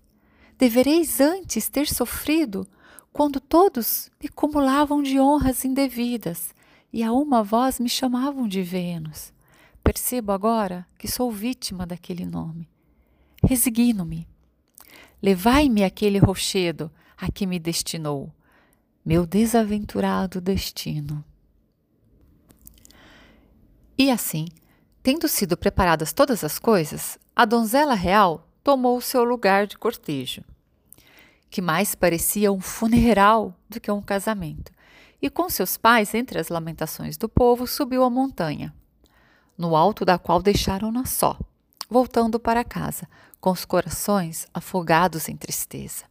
Devereis 0.58 1.20
antes 1.20 1.68
ter 1.68 1.86
sofrido 1.86 2.66
quando 3.12 3.38
todos 3.38 4.10
me 4.20 4.28
cumulavam 4.28 5.00
de 5.00 5.20
honras 5.20 5.64
indevidas 5.64 6.52
e 6.92 7.02
a 7.02 7.12
uma 7.12 7.42
voz 7.42 7.80
me 7.80 7.88
chamavam 7.88 8.46
de 8.46 8.62
Vênus. 8.62 9.32
Percebo 9.82 10.32
agora 10.32 10.86
que 10.98 11.08
sou 11.08 11.30
vítima 11.30 11.86
daquele 11.86 12.24
nome. 12.24 12.68
Resigno-me. 13.42 14.28
Levai-me 15.22 15.84
aquele 15.84 16.18
rochedo 16.18 16.90
a 17.16 17.30
que 17.30 17.46
me 17.46 17.58
destinou, 17.58 18.32
meu 19.04 19.24
desaventurado 19.24 20.40
destino. 20.40 21.24
E 23.96 24.10
assim, 24.10 24.46
Tendo 25.02 25.26
sido 25.26 25.56
preparadas 25.56 26.12
todas 26.12 26.44
as 26.44 26.60
coisas, 26.60 27.18
a 27.34 27.44
donzela 27.44 27.94
real 27.94 28.48
tomou 28.62 29.00
seu 29.00 29.24
lugar 29.24 29.66
de 29.66 29.76
cortejo, 29.76 30.44
que 31.50 31.60
mais 31.60 31.96
parecia 31.96 32.52
um 32.52 32.60
funeral 32.60 33.52
do 33.68 33.80
que 33.80 33.90
um 33.90 34.00
casamento, 34.00 34.70
e 35.22 35.30
com 35.30 35.48
seus 35.48 35.76
pais, 35.76 36.12
entre 36.12 36.40
as 36.40 36.48
lamentações 36.48 37.16
do 37.16 37.28
povo, 37.28 37.64
subiu 37.64 38.02
a 38.02 38.10
montanha, 38.10 38.74
no 39.56 39.76
alto 39.76 40.04
da 40.04 40.18
qual 40.18 40.42
deixaram-na 40.42 41.06
só, 41.06 41.38
voltando 41.88 42.40
para 42.40 42.64
casa, 42.64 43.08
com 43.40 43.50
os 43.50 43.64
corações 43.64 44.48
afogados 44.52 45.28
em 45.28 45.36
tristeza. 45.36 46.04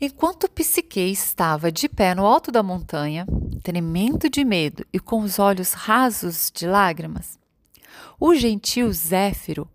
Enquanto 0.00 0.50
Psique 0.50 1.00
estava 1.00 1.72
de 1.72 1.88
pé 1.88 2.14
no 2.14 2.24
alto 2.24 2.52
da 2.52 2.62
montanha, 2.62 3.26
tremendo 3.62 4.28
de 4.28 4.44
medo 4.44 4.86
e 4.92 5.00
com 5.00 5.20
os 5.20 5.38
olhos 5.38 5.72
rasos 5.72 6.52
de 6.54 6.66
lágrimas, 6.66 7.38
o 8.20 8.34
gentil 8.34 8.92
Zéfiro 8.92 9.68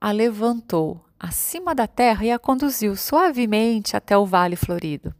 a 0.00 0.10
levantou 0.10 1.04
acima 1.18 1.74
da 1.74 1.86
terra 1.86 2.24
e 2.24 2.30
a 2.30 2.38
conduziu 2.38 2.96
suavemente 2.96 3.96
até 3.96 4.16
o 4.16 4.26
vale 4.26 4.56
florido. 4.56 5.14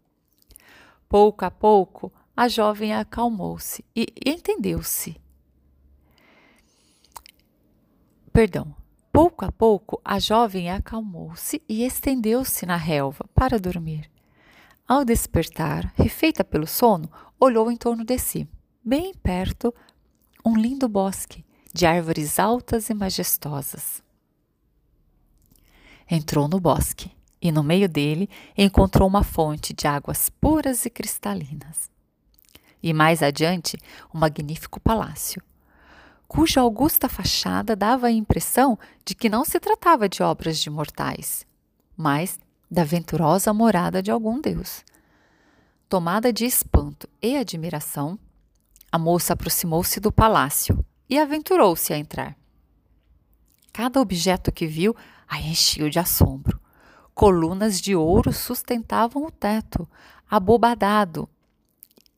Pouco 1.12 1.44
a 1.44 1.50
pouco, 1.50 2.10
a 2.34 2.48
jovem 2.48 2.94
acalmou-se 2.94 3.84
e 3.94 4.06
entendeu-se. 4.24 5.20
Perdão. 8.32 8.74
Pouco 9.12 9.44
a 9.44 9.52
pouco, 9.52 10.00
a 10.02 10.18
jovem 10.18 10.70
acalmou-se 10.70 11.62
e 11.68 11.84
estendeu-se 11.84 12.64
na 12.64 12.76
relva 12.76 13.28
para 13.34 13.60
dormir. 13.60 14.10
Ao 14.88 15.04
despertar, 15.04 15.92
refeita 15.96 16.42
pelo 16.42 16.66
sono, 16.66 17.12
olhou 17.38 17.70
em 17.70 17.76
torno 17.76 18.06
de 18.06 18.18
si. 18.18 18.48
Bem 18.82 19.12
perto, 19.12 19.74
um 20.42 20.56
lindo 20.56 20.88
bosque 20.88 21.44
de 21.74 21.84
árvores 21.84 22.38
altas 22.38 22.88
e 22.88 22.94
majestosas. 22.94 24.02
Entrou 26.10 26.48
no 26.48 26.58
bosque 26.58 27.12
e, 27.42 27.50
no 27.50 27.64
meio 27.64 27.88
dele, 27.88 28.30
encontrou 28.56 29.08
uma 29.08 29.24
fonte 29.24 29.74
de 29.74 29.88
águas 29.88 30.30
puras 30.30 30.86
e 30.86 30.90
cristalinas. 30.90 31.90
E 32.80 32.92
mais 32.94 33.20
adiante, 33.20 33.76
um 34.14 34.18
magnífico 34.18 34.78
palácio, 34.78 35.42
cuja 36.28 36.60
augusta 36.60 37.08
fachada 37.08 37.74
dava 37.74 38.06
a 38.06 38.12
impressão 38.12 38.78
de 39.04 39.14
que 39.16 39.28
não 39.28 39.44
se 39.44 39.58
tratava 39.58 40.08
de 40.08 40.22
obras 40.22 40.58
de 40.58 40.70
mortais, 40.70 41.44
mas 41.96 42.38
da 42.70 42.84
venturosa 42.84 43.52
morada 43.52 44.00
de 44.00 44.10
algum 44.10 44.40
deus. 44.40 44.84
Tomada 45.88 46.32
de 46.32 46.44
espanto 46.44 47.08
e 47.20 47.36
admiração, 47.36 48.18
a 48.90 48.98
moça 48.98 49.32
aproximou-se 49.32 49.98
do 49.98 50.12
palácio 50.12 50.82
e 51.10 51.18
aventurou-se 51.18 51.92
a 51.92 51.98
entrar. 51.98 52.36
Cada 53.72 54.00
objeto 54.00 54.52
que 54.52 54.66
viu 54.66 54.94
a 55.28 55.40
encheu 55.40 55.90
de 55.90 55.98
assombro. 55.98 56.61
Colunas 57.14 57.80
de 57.80 57.94
ouro 57.94 58.32
sustentavam 58.32 59.24
o 59.24 59.30
teto, 59.30 59.88
abobadado, 60.28 61.28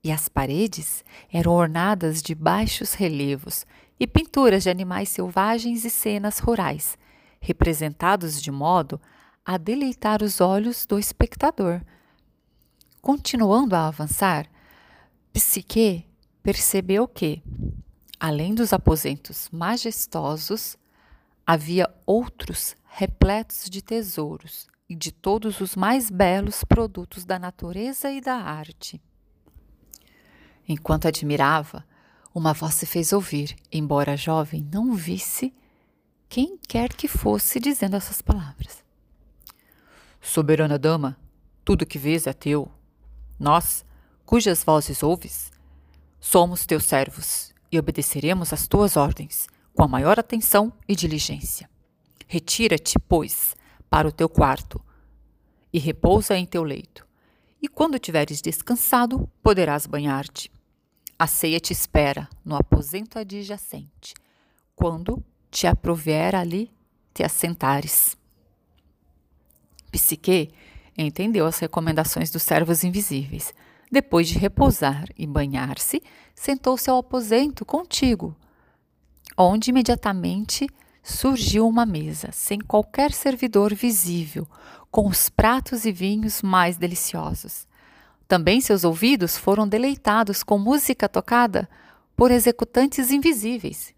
e 0.03 0.13
as 0.13 0.29
paredes 0.29 1.05
eram 1.33 1.53
ornadas 1.53 2.23
de 2.23 2.35
baixos 2.35 2.95
relevos 2.95 3.67
e 3.99 4.07
pinturas 4.07 4.63
de 4.63 4.71
animais 4.71 5.09
selvagens 5.09 5.85
e 5.85 5.91
cenas 5.91 6.39
rurais, 6.39 6.99
representados 7.41 8.41
de 8.41 8.51
modo 8.51 9.01
a 9.45 9.57
deleitar 9.57 10.23
os 10.23 10.41
olhos 10.41 10.87
do 10.87 10.99
espectador. 10.99 11.81
Continuando 13.01 13.75
a 13.75 13.89
avançar, 13.89 14.47
Psique 15.33 16.07
percebeu 16.43 17.09
que, 17.09 17.43
Além 18.19 18.55
dos 18.55 18.73
aposentos 18.73 19.51
majestosos, 19.53 20.79
havia 21.47 21.95
outros 22.07 22.75
repletos 22.87 23.69
de 23.69 23.83
tesouros 23.83 24.67
e 24.89 24.95
de 24.95 25.11
todos 25.11 25.61
os 25.61 25.75
mais 25.75 26.11
belos 26.11 26.65
produtos 26.65 27.25
da 27.25 27.39
natureza 27.39 28.11
e 28.11 28.21
da 28.21 28.35
arte. 28.35 29.01
Enquanto 30.69 31.09
admirava, 31.09 31.85
uma 32.35 32.53
voz 32.53 32.75
se 32.75 32.87
fez 32.87 33.13
ouvir, 33.13 33.57
embora 33.71 34.13
a 34.13 34.17
jovem 34.17 34.67
não 34.73 34.95
visse 34.95 35.55
quem 36.29 36.59
quer 36.59 36.93
que 36.93 37.07
fosse 37.07 37.61
dizendo 37.61 37.97
essas 37.97 38.21
palavras. 38.21 38.83
Soberana 40.21 40.79
dama, 40.79 41.17
tudo 41.65 41.87
que 41.87 41.99
vês 41.99 42.27
é 42.27 42.33
teu. 42.33 42.71
Nós, 43.39 43.85
cujas 44.25 44.65
vozes 44.65 45.03
ouves, 45.03 45.53
somos 46.19 46.67
teus 46.67 46.85
servos 46.85 47.55
e 47.71 47.79
obedeceremos 47.79 48.53
às 48.53 48.67
tuas 48.67 48.97
ordens, 48.97 49.47
com 49.75 49.83
a 49.83 49.89
maior 49.89 50.19
atenção 50.19 50.73
e 50.89 50.97
diligência. 50.97 51.69
Retira-te, 52.27 52.99
pois, 52.99 53.55
para 53.95 54.09
o 54.09 54.13
teu 54.13 54.29
quarto 54.29 54.85
e 55.73 55.79
repousa 55.79 56.37
em 56.37 56.45
teu 56.45 56.65
leito. 56.65 57.07
E 57.63 57.69
quando 57.69 57.97
tiveres 57.97 58.43
descansado, 58.43 59.31
poderás 59.41 59.87
banhar-te. 59.87 60.51
A 61.17 61.29
ceia 61.29 61.61
te 61.61 61.73
espera 61.73 62.29
no 62.45 62.57
aposento 62.57 63.21
adjacente, 63.21 64.15
quando 64.75 65.25
te 65.49 65.69
aprover 65.69 66.35
ali 66.35 66.73
te 67.15 67.23
assentares. 67.23 68.17
Psique 69.93 70.51
entendeu 70.99 71.47
as 71.47 71.61
recomendações 71.61 72.33
dos 72.33 72.43
servos 72.43 72.83
invisíveis. 72.83 73.55
Depois 73.93 74.27
de 74.27 74.37
repousar 74.41 75.07
e 75.17 75.25
banhar-se, 75.25 76.03
sentou-se 76.35 76.91
ao 76.91 76.99
aposento 76.99 77.65
contigo, 77.65 78.35
onde 79.39 79.71
imediatamente 79.71 80.67
surgiu 81.05 81.69
uma 81.69 81.85
mesa, 81.85 82.31
sem 82.33 82.59
qualquer 82.59 83.13
servidor 83.13 83.75
visível, 83.75 84.49
com 84.91 85.07
os 85.07 85.29
pratos 85.29 85.85
e 85.85 85.93
vinhos 85.93 86.41
mais 86.41 86.79
deliciosos. 86.79 87.69
Também 88.27 88.61
seus 88.61 88.85
ouvidos 88.85 89.37
foram 89.37 89.69
deleitados 89.69 90.43
com 90.43 90.59
música 90.59 91.07
tocada 91.07 91.69
por 92.17 92.31
executantes 92.31 93.11
invisíveis, 93.11 93.95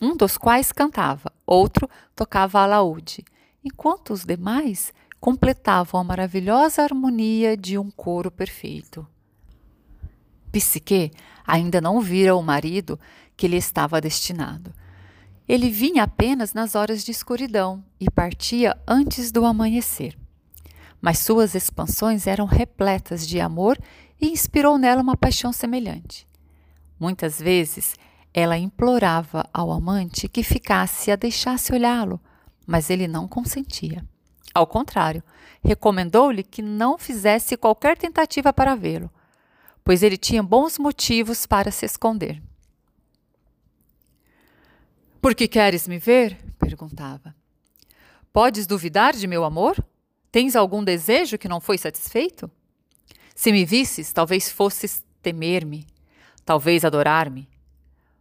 um 0.00 0.16
dos 0.16 0.38
quais 0.38 0.72
cantava, 0.72 1.30
outro 1.46 1.88
tocava 2.16 2.60
alaúde, 2.60 3.24
enquanto 3.62 4.14
os 4.14 4.24
demais 4.24 4.94
completavam 5.20 6.00
a 6.00 6.04
maravilhosa 6.04 6.82
harmonia 6.82 7.56
de 7.56 7.76
um 7.76 7.90
coro 7.90 8.30
perfeito. 8.30 9.06
Psique 10.50 11.12
ainda 11.46 11.80
não 11.80 12.00
vira 12.00 12.34
o 12.34 12.42
marido 12.42 12.98
que 13.36 13.48
lhe 13.48 13.56
estava 13.56 14.00
destinado. 14.00 14.72
Ele 15.48 15.70
vinha 15.70 16.02
apenas 16.02 16.52
nas 16.52 16.74
horas 16.74 17.02
de 17.02 17.10
escuridão 17.10 17.82
e 17.98 18.10
partia 18.10 18.76
antes 18.86 19.32
do 19.32 19.46
amanhecer. 19.46 20.18
Mas 21.00 21.20
suas 21.20 21.54
expansões 21.54 22.26
eram 22.26 22.44
repletas 22.44 23.26
de 23.26 23.40
amor 23.40 23.78
e 24.20 24.28
inspirou 24.28 24.76
nela 24.76 25.00
uma 25.00 25.16
paixão 25.16 25.50
semelhante. 25.50 26.26
Muitas 27.00 27.40
vezes 27.40 27.94
ela 28.34 28.58
implorava 28.58 29.48
ao 29.52 29.72
amante 29.72 30.28
que 30.28 30.42
ficasse 30.42 31.08
e 31.08 31.12
a 31.12 31.16
deixasse 31.16 31.72
olhá-lo, 31.72 32.20
mas 32.66 32.90
ele 32.90 33.08
não 33.08 33.26
consentia. 33.26 34.04
Ao 34.54 34.66
contrário, 34.66 35.22
recomendou-lhe 35.64 36.42
que 36.42 36.60
não 36.60 36.98
fizesse 36.98 37.56
qualquer 37.56 37.96
tentativa 37.96 38.52
para 38.52 38.74
vê-lo, 38.74 39.10
pois 39.82 40.02
ele 40.02 40.18
tinha 40.18 40.42
bons 40.42 40.78
motivos 40.78 41.46
para 41.46 41.70
se 41.70 41.86
esconder. 41.86 42.42
Por 45.20 45.34
que 45.34 45.48
queres 45.48 45.88
me 45.88 45.98
ver? 45.98 46.36
perguntava. 46.58 47.34
Podes 48.32 48.66
duvidar 48.66 49.14
de 49.14 49.26
meu 49.26 49.44
amor? 49.44 49.76
Tens 50.30 50.54
algum 50.54 50.84
desejo 50.84 51.38
que 51.38 51.48
não 51.48 51.60
foi 51.60 51.76
satisfeito? 51.76 52.50
Se 53.34 53.50
me 53.50 53.64
visses, 53.64 54.12
talvez 54.12 54.50
fosses 54.50 55.04
temer-me, 55.22 55.86
talvez 56.44 56.84
adorar-me. 56.84 57.48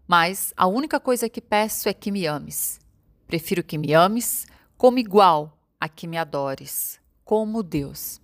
Mas 0.07 0.53
a 0.55 0.65
única 0.65 0.99
coisa 0.99 1.29
que 1.29 1.41
peço 1.41 1.89
é 1.89 1.93
que 1.93 2.11
me 2.11 2.25
ames. 2.25 2.79
Prefiro 3.27 3.63
que 3.63 3.77
me 3.77 3.93
ames 3.93 4.47
como 4.77 4.99
igual 4.99 5.57
a 5.79 5.89
que 5.89 6.07
me 6.07 6.17
adores, 6.17 6.99
como 7.25 7.61
Deus. 7.61 8.21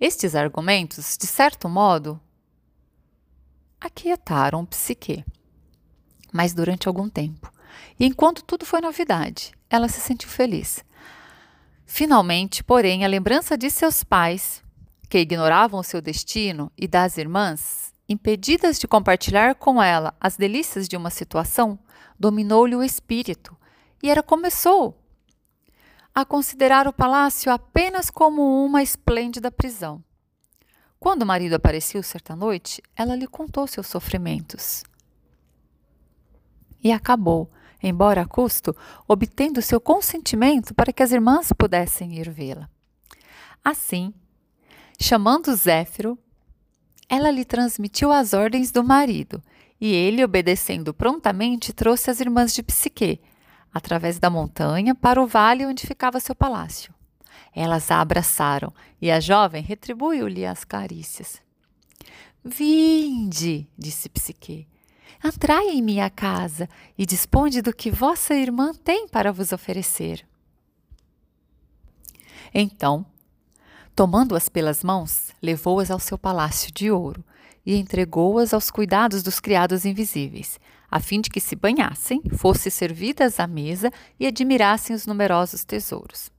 Estes 0.00 0.34
argumentos, 0.34 1.16
de 1.16 1.26
certo 1.26 1.68
modo, 1.68 2.20
aquietaram 3.80 4.64
Psique. 4.66 5.24
Mas 6.34 6.52
durante 6.52 6.88
algum 6.88 7.08
tempo, 7.08 7.48
e 7.96 8.04
enquanto 8.04 8.42
tudo 8.42 8.66
foi 8.66 8.80
novidade, 8.80 9.52
ela 9.70 9.86
se 9.86 10.00
sentiu 10.00 10.28
feliz. 10.28 10.84
Finalmente, 11.86 12.64
porém, 12.64 13.04
a 13.04 13.08
lembrança 13.08 13.56
de 13.56 13.70
seus 13.70 14.02
pais, 14.02 14.60
que 15.08 15.16
ignoravam 15.16 15.78
o 15.78 15.84
seu 15.84 16.00
destino, 16.00 16.72
e 16.76 16.88
das 16.88 17.18
irmãs, 17.18 17.94
impedidas 18.08 18.80
de 18.80 18.88
compartilhar 18.88 19.54
com 19.54 19.80
ela 19.80 20.12
as 20.20 20.36
delícias 20.36 20.88
de 20.88 20.96
uma 20.96 21.08
situação, 21.08 21.78
dominou-lhe 22.18 22.74
o 22.74 22.82
espírito, 22.82 23.56
e 24.02 24.10
ela 24.10 24.20
começou 24.20 25.00
a 26.12 26.24
considerar 26.24 26.88
o 26.88 26.92
palácio 26.92 27.52
apenas 27.52 28.10
como 28.10 28.64
uma 28.64 28.82
esplêndida 28.82 29.52
prisão. 29.52 30.02
Quando 30.98 31.22
o 31.22 31.26
marido 31.26 31.54
apareceu 31.54 32.02
certa 32.02 32.34
noite, 32.34 32.82
ela 32.96 33.14
lhe 33.14 33.28
contou 33.28 33.68
seus 33.68 33.86
sofrimentos. 33.86 34.82
E 36.84 36.92
acabou, 36.92 37.50
embora 37.82 38.20
a 38.20 38.26
custo, 38.26 38.76
obtendo 39.08 39.62
seu 39.62 39.80
consentimento 39.80 40.74
para 40.74 40.92
que 40.92 41.02
as 41.02 41.10
irmãs 41.10 41.50
pudessem 41.52 42.14
ir 42.18 42.30
vê-la. 42.30 42.68
Assim, 43.64 44.12
chamando 45.00 45.54
Zéfiro, 45.56 46.18
ela 47.08 47.30
lhe 47.30 47.44
transmitiu 47.44 48.12
as 48.12 48.34
ordens 48.34 48.70
do 48.70 48.84
marido, 48.84 49.42
e 49.80 49.92
ele, 49.92 50.22
obedecendo 50.22 50.92
prontamente, 50.92 51.72
trouxe 51.72 52.10
as 52.10 52.20
irmãs 52.20 52.54
de 52.54 52.62
Psique, 52.62 53.20
através 53.72 54.18
da 54.18 54.30
montanha 54.30 54.94
para 54.94 55.20
o 55.20 55.26
vale 55.26 55.66
onde 55.66 55.86
ficava 55.86 56.20
seu 56.20 56.34
palácio. 56.34 56.94
Elas 57.54 57.90
a 57.90 58.00
abraçaram 58.00 58.72
e 59.00 59.10
a 59.10 59.20
jovem 59.20 59.62
retribuiu-lhe 59.62 60.44
as 60.44 60.64
carícias. 60.64 61.40
Vinde, 62.44 63.68
disse 63.76 64.08
Psique, 64.08 64.68
entrai 65.22 65.68
em 65.68 65.82
minha 65.82 66.08
casa 66.08 66.68
e 66.96 67.04
disponde 67.04 67.60
do 67.60 67.74
que 67.74 67.90
vossa 67.90 68.34
irmã 68.34 68.72
tem 68.72 69.06
para 69.08 69.32
vos 69.32 69.52
oferecer. 69.52 70.26
Então, 72.52 73.04
tomando-as 73.94 74.48
pelas 74.48 74.82
mãos, 74.84 75.32
levou-as 75.42 75.90
ao 75.90 75.98
seu 75.98 76.16
palácio 76.16 76.72
de 76.72 76.90
ouro 76.90 77.24
e 77.66 77.76
entregou-as 77.76 78.52
aos 78.52 78.70
cuidados 78.70 79.22
dos 79.22 79.40
criados 79.40 79.84
invisíveis, 79.84 80.60
a 80.90 81.00
fim 81.00 81.20
de 81.20 81.30
que 81.30 81.40
se 81.40 81.56
banhassem, 81.56 82.22
fossem 82.36 82.70
servidas 82.70 83.40
à 83.40 83.46
mesa 83.46 83.90
e 84.20 84.26
admirassem 84.26 84.94
os 84.94 85.06
numerosos 85.06 85.64
tesouros. 85.64 86.30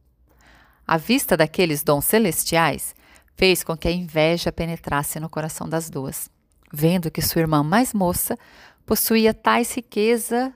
A 0.88 0.98
vista 0.98 1.36
daqueles 1.36 1.84
dons 1.84 2.06
celestiais 2.06 2.96
fez 3.36 3.64
com 3.64 3.76
que 3.76 3.88
a 3.88 3.92
inveja 3.92 4.52
penetrasse 4.52 5.20
no 5.20 5.30
coração 5.30 5.68
das 5.68 5.90
duas, 5.90 6.30
vendo 6.76 7.10
que 7.10 7.22
sua 7.22 7.42
irmã 7.42 7.64
mais 7.64 7.94
moça 7.94 8.38
possuía 8.86 9.34
tais 9.34 9.72
riquezas 9.74 10.52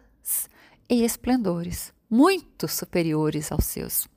e 0.89 1.03
esplendores, 1.03 1.93
muito 2.09 2.67
superiores 2.67 3.51
aos 3.51 3.65
seus. 3.65 4.07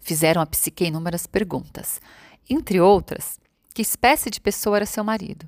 Fizeram 0.00 0.40
a 0.40 0.46
Psique 0.46 0.86
inúmeras 0.86 1.26
perguntas, 1.26 2.00
entre 2.48 2.80
outras, 2.80 3.38
que 3.74 3.82
espécie 3.82 4.30
de 4.30 4.40
pessoa 4.40 4.78
era 4.78 4.86
seu 4.86 5.04
marido. 5.04 5.46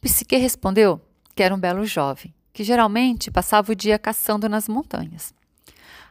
Psique 0.00 0.36
respondeu 0.36 1.00
que 1.34 1.42
era 1.42 1.54
um 1.54 1.58
belo 1.58 1.84
jovem, 1.84 2.32
que 2.52 2.62
geralmente 2.62 3.30
passava 3.30 3.72
o 3.72 3.76
dia 3.76 3.98
caçando 3.98 4.48
nas 4.48 4.68
montanhas. 4.68 5.34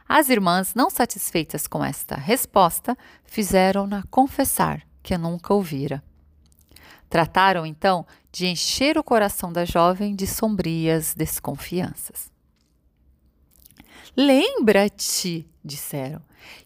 As 0.08 0.28
irmãs, 0.28 0.74
não 0.74 0.90
satisfeitas 0.90 1.66
com 1.66 1.82
esta 1.82 2.14
resposta, 2.14 2.96
fizeram-na 3.24 4.04
confessar 4.10 4.86
que 5.02 5.16
nunca 5.16 5.54
ouvira. 5.54 6.02
Trataram 7.08 7.64
então 7.64 8.06
de 8.36 8.46
encher 8.46 8.98
o 8.98 9.02
coração 9.02 9.50
da 9.50 9.64
jovem 9.64 10.14
de 10.14 10.26
sombrias 10.26 11.14
desconfianças. 11.14 12.30
Lembra-te, 14.14 15.48
disseram, 15.64 16.20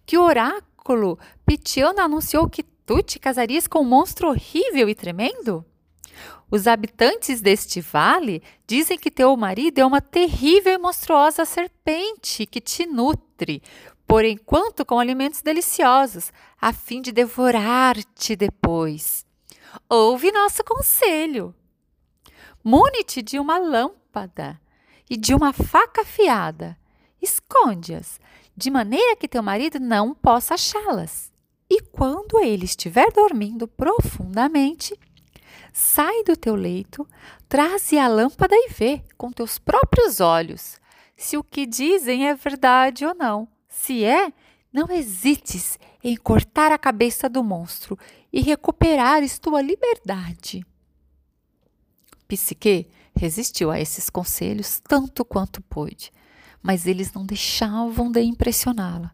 que 0.04 0.18
o 0.18 0.22
oráculo 0.24 1.16
Pitiano 1.46 2.00
anunciou 2.00 2.50
que 2.50 2.64
tu 2.64 3.00
te 3.04 3.20
casarias 3.20 3.68
com 3.68 3.82
um 3.82 3.88
monstro 3.88 4.30
horrível 4.30 4.88
e 4.88 4.96
tremendo? 4.96 5.64
Os 6.50 6.66
habitantes 6.66 7.40
deste 7.40 7.80
vale 7.80 8.42
dizem 8.66 8.98
que 8.98 9.08
teu 9.08 9.36
marido 9.36 9.78
é 9.78 9.86
uma 9.86 10.00
terrível 10.00 10.72
e 10.72 10.78
monstruosa 10.78 11.44
serpente 11.44 12.46
que 12.46 12.60
te 12.60 12.84
nutre, 12.84 13.62
por 14.08 14.24
enquanto 14.24 14.84
com 14.84 14.98
alimentos 14.98 15.40
deliciosos, 15.40 16.32
a 16.60 16.72
fim 16.72 17.00
de 17.00 17.12
devorar-te 17.12 18.34
depois. 18.34 19.24
Ouve 19.88 20.32
nosso 20.32 20.64
conselho. 20.64 21.54
Mune-te 22.62 23.22
de 23.22 23.38
uma 23.38 23.58
lâmpada 23.58 24.60
e 25.08 25.16
de 25.16 25.34
uma 25.34 25.52
faca 25.52 26.02
afiada. 26.02 26.76
Esconde-as, 27.20 28.20
de 28.56 28.70
maneira 28.70 29.16
que 29.16 29.28
teu 29.28 29.42
marido 29.42 29.78
não 29.78 30.14
possa 30.14 30.54
achá-las. 30.54 31.32
E 31.68 31.80
quando 31.80 32.40
ele 32.40 32.64
estiver 32.64 33.12
dormindo 33.12 33.68
profundamente, 33.68 34.98
Sai 35.72 36.24
do 36.24 36.36
teu 36.36 36.54
leito, 36.54 37.06
traze 37.48 37.98
a 37.98 38.08
lâmpada 38.08 38.54
e 38.54 38.68
vê 38.70 39.02
com 39.16 39.30
teus 39.30 39.58
próprios 39.58 40.20
olhos 40.20 40.80
se 41.16 41.36
o 41.36 41.44
que 41.44 41.66
dizem 41.66 42.28
é 42.28 42.34
verdade 42.34 43.04
ou 43.04 43.14
não. 43.14 43.46
Se 43.68 44.04
é, 44.04 44.32
não 44.72 44.90
hesites 44.90 45.78
em 46.02 46.16
cortar 46.16 46.72
a 46.72 46.78
cabeça 46.78 47.28
do 47.28 47.44
monstro 47.44 47.98
e 48.32 48.40
recuperares 48.40 49.38
tua 49.38 49.60
liberdade. 49.60 50.64
Psique 52.30 52.88
resistiu 53.12 53.72
a 53.72 53.80
esses 53.80 54.08
conselhos 54.08 54.80
tanto 54.86 55.24
quanto 55.24 55.60
pôde, 55.62 56.12
mas 56.62 56.86
eles 56.86 57.12
não 57.12 57.26
deixavam 57.26 58.08
de 58.08 58.22
impressioná-la. 58.22 59.12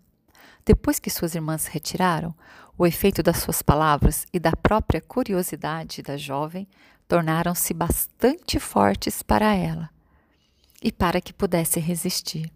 Depois 0.67 0.99
que 0.99 1.09
suas 1.09 1.35
irmãs 1.35 1.63
se 1.63 1.71
retiraram, 1.71 2.35
o 2.77 2.87
efeito 2.87 3.23
das 3.23 3.39
suas 3.39 3.63
palavras 3.63 4.27
e 4.35 4.39
da 4.39 4.53
própria 4.53 5.01
curiosidade 5.01 6.03
da 6.03 6.19
jovem 6.19 6.69
tornaram-se 7.09 7.73
bastante 7.73 8.61
fortes 8.61 9.23
para 9.23 9.55
ela 9.55 9.89
e 10.83 10.93
para 10.93 11.19
que 11.19 11.33
pudesse 11.33 11.81
resistir. 11.81 12.53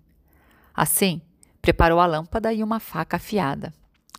Assim, 0.74 1.22
preparou 1.62 2.00
a 2.00 2.06
lâmpada 2.06 2.52
e 2.52 2.62
uma 2.62 2.80
faca 2.80 3.16
afiada 3.16 3.72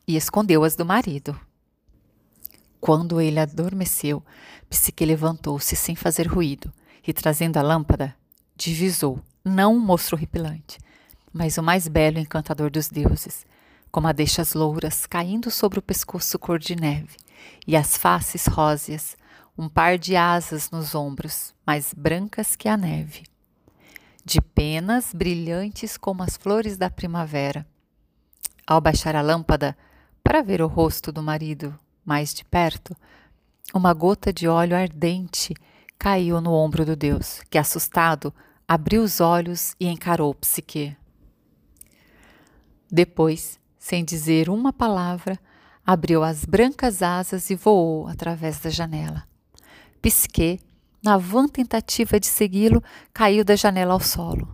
e 0.08 0.16
escondeu-as 0.16 0.76
do 0.76 0.86
marido. 0.86 1.40
Quando 2.82 3.22
ele 3.22 3.40
adormeceu, 3.40 4.24
Psique 4.68 5.06
levantou-se 5.06 5.76
sem 5.76 5.96
fazer 5.96 6.26
ruído 6.26 6.74
e, 7.06 7.14
trazendo 7.14 7.58
a 7.58 7.62
lâmpada, 7.62 8.16
divisou 8.58 9.22
não 9.46 9.76
um 9.76 9.80
monstro 9.80 10.18
horripilante, 10.18 10.80
mas 11.32 11.60
o 11.60 11.64
mais 11.64 11.88
belo 11.88 12.18
e 12.18 12.22
encantador 12.22 12.72
dos 12.72 12.90
deuses, 12.90 13.46
com 13.92 14.02
madeixas 14.02 14.56
louras 14.56 15.06
caindo 15.06 15.52
sobre 15.52 15.78
o 15.78 15.82
pescoço 15.82 16.40
cor 16.40 16.58
de 16.58 16.76
neve 16.76 17.18
e 17.68 17.78
as 17.78 17.98
faces 17.98 18.48
róseas, 18.48 19.16
um 19.56 19.70
par 19.70 20.00
de 20.00 20.16
asas 20.16 20.72
nos 20.72 20.96
ombros, 20.96 21.54
mais 21.66 21.94
brancas 21.94 22.56
que 22.56 22.68
a 22.68 22.76
neve, 22.76 23.26
de 24.26 24.42
penas 24.42 25.14
brilhantes 25.14 25.98
como 25.98 26.24
as 26.24 26.36
flores 26.36 26.78
da 26.78 26.90
primavera. 26.90 27.64
Ao 28.66 28.82
baixar 28.82 29.16
a 29.16 29.22
lâmpada 29.22 29.78
para 30.24 30.42
ver 30.42 30.64
o 30.64 30.68
rosto 30.68 31.12
do 31.12 31.22
marido 31.22 31.78
mais 32.12 32.34
de 32.34 32.44
perto, 32.44 32.94
uma 33.74 33.94
gota 33.94 34.34
de 34.34 34.46
óleo 34.46 34.76
ardente 34.76 35.54
caiu 35.98 36.42
no 36.42 36.52
ombro 36.52 36.84
do 36.84 36.94
Deus, 36.94 37.40
que, 37.50 37.58
assustado, 37.58 38.34
abriu 38.68 39.02
os 39.02 39.22
olhos 39.22 39.78
e 39.80 39.88
encarou 39.88 40.36
Psique. 40.36 40.98
Depois, 42.92 43.58
sem 43.80 44.04
dizer 44.04 44.50
uma 44.50 44.74
palavra, 44.74 45.40
abriu 45.86 46.22
as 46.22 46.44
brancas 46.44 47.02
asas 47.02 47.50
e 47.50 47.56
voou 47.56 48.10
através 48.10 48.60
da 48.60 48.70
janela. 48.70 49.24
Psique, 50.02 50.60
na 51.02 51.18
vã 51.18 51.48
tentativa 51.48 52.20
de 52.20 52.28
segui-lo, 52.28 52.84
caiu 53.14 53.46
da 53.46 53.56
janela 53.56 53.94
ao 53.94 54.02
solo. 54.02 54.54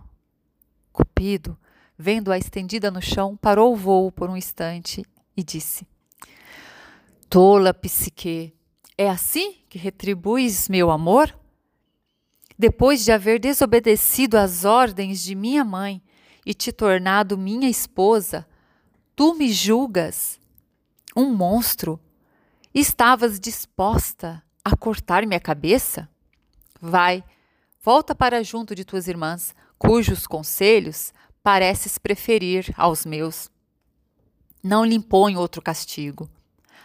Cupido, 0.93 1.57
vendo-a 1.97 2.37
estendida 2.37 2.91
no 2.91 3.01
chão, 3.01 3.35
parou 3.35 3.73
o 3.73 3.75
voo 3.75 4.11
por 4.11 4.29
um 4.29 4.37
instante 4.37 5.03
e 5.35 5.43
disse: 5.43 5.87
Tola 7.29 7.73
Psique, 7.73 8.53
é 8.97 9.09
assim 9.09 9.55
que 9.69 9.77
retribuis 9.77 10.69
meu 10.69 10.89
amor? 10.89 11.33
depois 12.57 13.03
de 13.03 13.11
haver 13.11 13.39
desobedecido 13.39 14.37
às 14.37 14.65
ordens 14.65 15.21
de 15.21 15.35
minha 15.35 15.63
mãe 15.63 16.01
e 16.45 16.53
te 16.53 16.71
tornado 16.71 17.37
minha 17.37 17.69
esposa, 17.69 18.47
tu 19.15 19.35
me 19.35 19.51
julgas 19.51 20.39
um 21.15 21.33
monstro? 21.33 21.99
Estavas 22.73 23.39
disposta 23.39 24.43
a 24.63 24.75
cortar 24.75 25.25
minha 25.25 25.39
cabeça? 25.39 26.09
Vai, 26.81 27.23
volta 27.81 28.15
para 28.15 28.43
junto 28.43 28.73
de 28.73 28.83
tuas 28.83 29.07
irmãs, 29.07 29.53
cujos 29.77 30.25
conselhos 30.25 31.13
pareces 31.43 31.97
preferir 31.97 32.73
aos 32.75 33.05
meus. 33.05 33.49
Não 34.63 34.83
lhe 34.83 34.95
impõe 34.95 35.37
outro 35.37 35.61
castigo, 35.61 36.29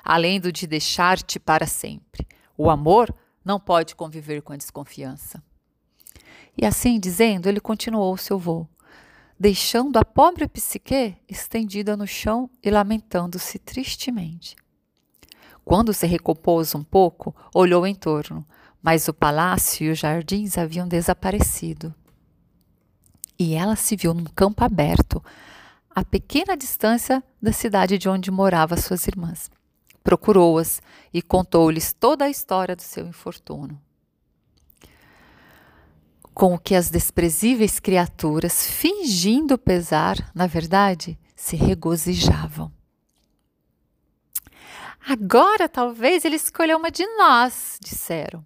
além 0.05 0.41
do 0.41 0.53
de 0.53 0.67
deixar-te 0.67 1.39
para 1.39 1.67
sempre. 1.67 2.27
O 2.57 2.71
amor 2.71 3.15
não 3.45 3.59
pode 3.59 3.95
conviver 3.95 4.43
com 4.43 4.53
a 4.53 4.57
desconfiança. 4.57 5.43
E 6.57 6.67
assim 6.67 7.01
dizendo, 7.01 7.49
ele 7.49 7.61
continuou 7.61 8.17
seu 8.17 8.39
voo, 8.39 8.69
deixando 9.39 9.97
a 9.97 10.05
pobre 10.05 10.47
psique 10.47 11.17
estendida 11.29 11.97
no 11.97 12.07
chão 12.07 12.51
e 12.63 12.71
lamentando-se 12.71 13.59
tristemente. 13.59 14.57
Quando 15.65 15.93
se 15.93 16.07
recompôs 16.07 16.75
um 16.75 16.83
pouco, 16.83 17.35
olhou 17.55 17.87
em 17.87 17.95
torno, 17.95 18.47
mas 18.83 19.07
o 19.07 19.15
palácio 19.15 19.87
e 19.87 19.91
os 19.91 19.99
jardins 19.99 20.59
haviam 20.59 20.89
desaparecido. 20.89 21.95
E 23.39 23.55
ela 23.55 23.77
se 23.77 23.97
viu 23.97 24.13
num 24.13 24.25
campo 24.25 24.65
aberto, 24.65 25.23
a 25.95 26.05
pequena 26.05 26.57
distância 26.57 27.23
da 27.41 27.53
cidade 27.53 27.99
de 27.99 28.09
onde 28.09 28.31
moravam 28.31 28.79
suas 28.79 29.07
irmãs. 29.07 29.51
Procurou-as 30.03 30.83
e 31.13 31.23
contou-lhes 31.23 31.93
toda 31.93 32.25
a 32.25 32.31
história 32.31 32.75
do 32.75 32.83
seu 32.83 33.07
infortúnio 33.07 33.79
com 36.35 36.55
o 36.55 36.59
que 36.59 36.75
as 36.75 36.91
desprezíveis 36.91 37.79
criaturas, 37.79 38.67
fingindo 38.67 39.59
pesar, 39.59 40.31
na 40.35 40.47
verdade, 40.47 41.19
se 41.37 41.57
regozijavam. 41.57 42.73
Agora 45.07 45.69
talvez 45.69 46.25
ele 46.25 46.37
escolheu 46.37 46.79
uma 46.79 46.91
de 46.91 47.05
nós, 47.17 47.79
disseram. 47.83 48.45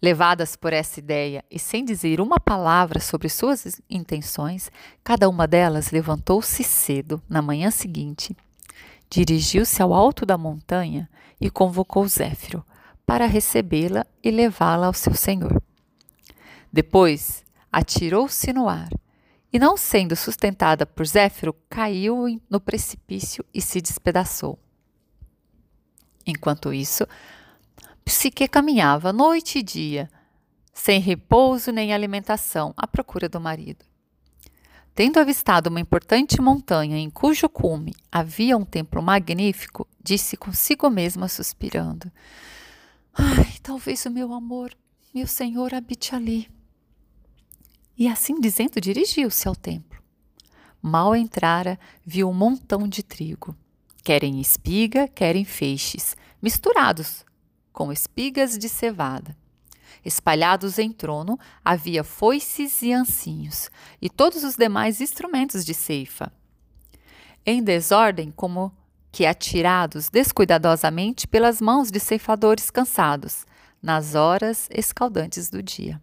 Levadas 0.00 0.56
por 0.56 0.72
essa 0.72 0.98
ideia 0.98 1.44
e 1.48 1.60
sem 1.60 1.84
dizer 1.84 2.20
uma 2.20 2.40
palavra 2.40 2.98
sobre 2.98 3.28
suas 3.28 3.80
intenções, 3.88 4.68
cada 5.04 5.28
uma 5.28 5.46
delas 5.46 5.92
levantou-se 5.92 6.64
cedo 6.64 7.22
na 7.28 7.40
manhã 7.40 7.70
seguinte, 7.70 8.36
dirigiu-se 9.12 9.82
ao 9.82 9.92
alto 9.92 10.24
da 10.24 10.38
montanha 10.38 11.06
e 11.38 11.50
convocou 11.50 12.08
Zéfiro 12.08 12.64
para 13.04 13.26
recebê-la 13.26 14.06
e 14.24 14.30
levá-la 14.30 14.86
ao 14.86 14.94
seu 14.94 15.12
senhor. 15.12 15.62
Depois, 16.72 17.44
atirou-se 17.70 18.50
no 18.54 18.70
ar 18.70 18.88
e, 19.52 19.58
não 19.58 19.76
sendo 19.76 20.16
sustentada 20.16 20.86
por 20.86 21.06
Zéfiro, 21.06 21.54
caiu 21.68 22.40
no 22.48 22.58
precipício 22.58 23.44
e 23.52 23.60
se 23.60 23.82
despedaçou. 23.82 24.58
Enquanto 26.26 26.72
isso, 26.72 27.06
Psique 28.02 28.48
caminhava 28.48 29.12
noite 29.12 29.58
e 29.58 29.62
dia, 29.62 30.10
sem 30.72 30.98
repouso 30.98 31.70
nem 31.70 31.92
alimentação, 31.92 32.72
à 32.78 32.86
procura 32.86 33.28
do 33.28 33.38
marido. 33.38 33.84
Tendo 34.94 35.18
avistado 35.18 35.70
uma 35.70 35.80
importante 35.80 36.40
montanha 36.40 36.98
em 36.98 37.08
cujo 37.08 37.48
cume 37.48 37.94
havia 38.10 38.58
um 38.58 38.64
templo 38.64 39.02
magnífico, 39.02 39.88
disse 40.02 40.36
consigo 40.36 40.90
mesma, 40.90 41.28
suspirando: 41.28 42.12
Ai, 43.14 43.54
talvez 43.62 44.04
o 44.04 44.10
meu 44.10 44.34
amor, 44.34 44.76
meu 45.14 45.26
senhor, 45.26 45.72
habite 45.72 46.14
ali. 46.14 46.46
E 47.96 48.06
assim 48.06 48.38
dizendo, 48.38 48.80
dirigiu-se 48.80 49.48
ao 49.48 49.56
templo. 49.56 50.02
Mal 50.80 51.16
entrara, 51.16 51.78
viu 52.04 52.28
um 52.28 52.34
montão 52.34 52.86
de 52.86 53.02
trigo, 53.02 53.56
quer 54.02 54.22
em 54.24 54.40
espiga, 54.40 55.08
quer 55.08 55.36
em 55.36 55.44
feixes, 55.44 56.16
misturados 56.42 57.24
com 57.72 57.90
espigas 57.90 58.58
de 58.58 58.68
cevada. 58.68 59.36
Espalhados 60.04 60.78
em 60.78 60.92
trono 60.92 61.38
havia 61.64 62.04
foices 62.04 62.82
e 62.82 62.92
ancinhos, 62.92 63.70
e 64.00 64.08
todos 64.08 64.44
os 64.44 64.56
demais 64.56 65.00
instrumentos 65.00 65.64
de 65.64 65.74
ceifa. 65.74 66.32
Em 67.44 67.62
desordem, 67.62 68.30
como 68.30 68.72
que 69.10 69.26
atirados 69.26 70.08
descuidadosamente 70.08 71.28
pelas 71.28 71.60
mãos 71.60 71.90
de 71.90 72.00
ceifadores 72.00 72.70
cansados, 72.70 73.44
nas 73.82 74.14
horas 74.14 74.68
escaldantes 74.70 75.50
do 75.50 75.62
dia. 75.62 76.00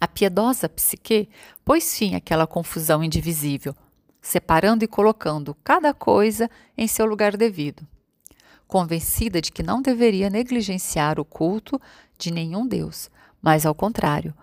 A 0.00 0.06
piedosa 0.06 0.68
psique 0.68 1.28
pôs 1.64 1.96
fim 1.98 2.14
àquela 2.14 2.46
confusão 2.46 3.02
indivisível, 3.02 3.74
separando 4.20 4.84
e 4.84 4.88
colocando 4.88 5.56
cada 5.64 5.92
coisa 5.92 6.48
em 6.76 6.86
seu 6.86 7.06
lugar 7.06 7.36
devido. 7.36 7.84
Convencida 8.68 9.40
de 9.40 9.50
que 9.50 9.62
não 9.62 9.80
deveria 9.80 10.30
negligenciar 10.30 11.18
o 11.18 11.24
culto 11.24 11.80
de 12.18 12.32
nenhum 12.32 12.66
Deus, 12.66 13.10
mas, 13.40 13.64
ao 13.64 13.74
contrário, 13.74 14.34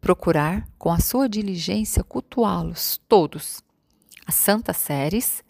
procurar, 0.00 0.68
com 0.78 0.92
a 0.92 0.98
sua 0.98 1.28
diligência, 1.28 2.04
cultuá-los 2.04 3.00
todos. 3.08 3.62
A 4.26 4.32
Santa 4.32 4.72
Séries, 4.72 5.42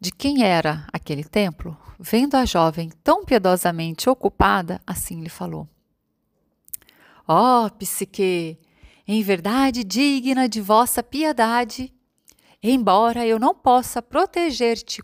de 0.00 0.12
quem 0.12 0.44
era 0.44 0.86
aquele 0.92 1.24
templo, 1.24 1.76
vendo 1.98 2.34
a 2.34 2.44
jovem 2.44 2.90
tão 3.02 3.24
piedosamente 3.24 4.08
ocupada, 4.08 4.80
assim 4.86 5.22
lhe 5.22 5.28
falou. 5.28 5.68
Ó 7.26 7.66
oh, 7.66 7.70
psique, 7.70 8.58
em 9.06 9.22
verdade 9.22 9.84
digna 9.84 10.48
de 10.48 10.60
vossa 10.60 11.02
piedade, 11.02 11.92
embora 12.62 13.26
eu 13.26 13.38
não 13.38 13.54
possa 13.54 14.00
proteger-te 14.00 15.02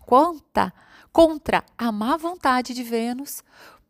contra 1.12 1.64
a 1.76 1.92
má 1.92 2.16
vontade 2.16 2.74
de 2.74 2.82
Vênus, 2.82 3.42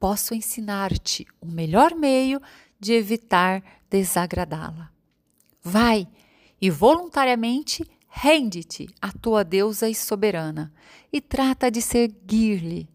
posso 0.07 0.37
ensinar-te 0.37 1.27
o 1.40 1.47
melhor 1.47 1.92
meio 1.97 2.40
de 2.79 2.92
evitar 2.92 3.61
desagradá-la. 3.90 4.92
Vai 5.64 6.07
e 6.61 6.71
voluntariamente 6.71 7.85
rende-te 8.07 8.88
à 9.03 9.11
tua 9.11 9.42
deusa 9.42 9.90
e 9.90 9.97
soberana 9.97 10.73
e 11.12 11.21
trata 11.21 11.73
de 11.73 11.83
seguir-lhe, 11.83 12.88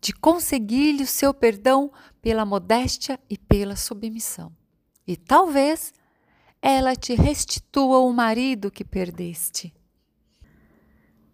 de 0.00 0.12
conseguir-lhe 0.12 1.02
o 1.02 1.08
seu 1.08 1.34
perdão 1.34 1.90
pela 2.22 2.46
modéstia 2.46 3.18
e 3.28 3.36
pela 3.36 3.74
submissão. 3.74 4.52
E 5.04 5.16
talvez 5.16 5.92
ela 6.62 6.94
te 6.94 7.16
restitua 7.16 7.98
o 7.98 8.12
marido 8.12 8.70
que 8.70 8.84
perdeste. 8.84 9.74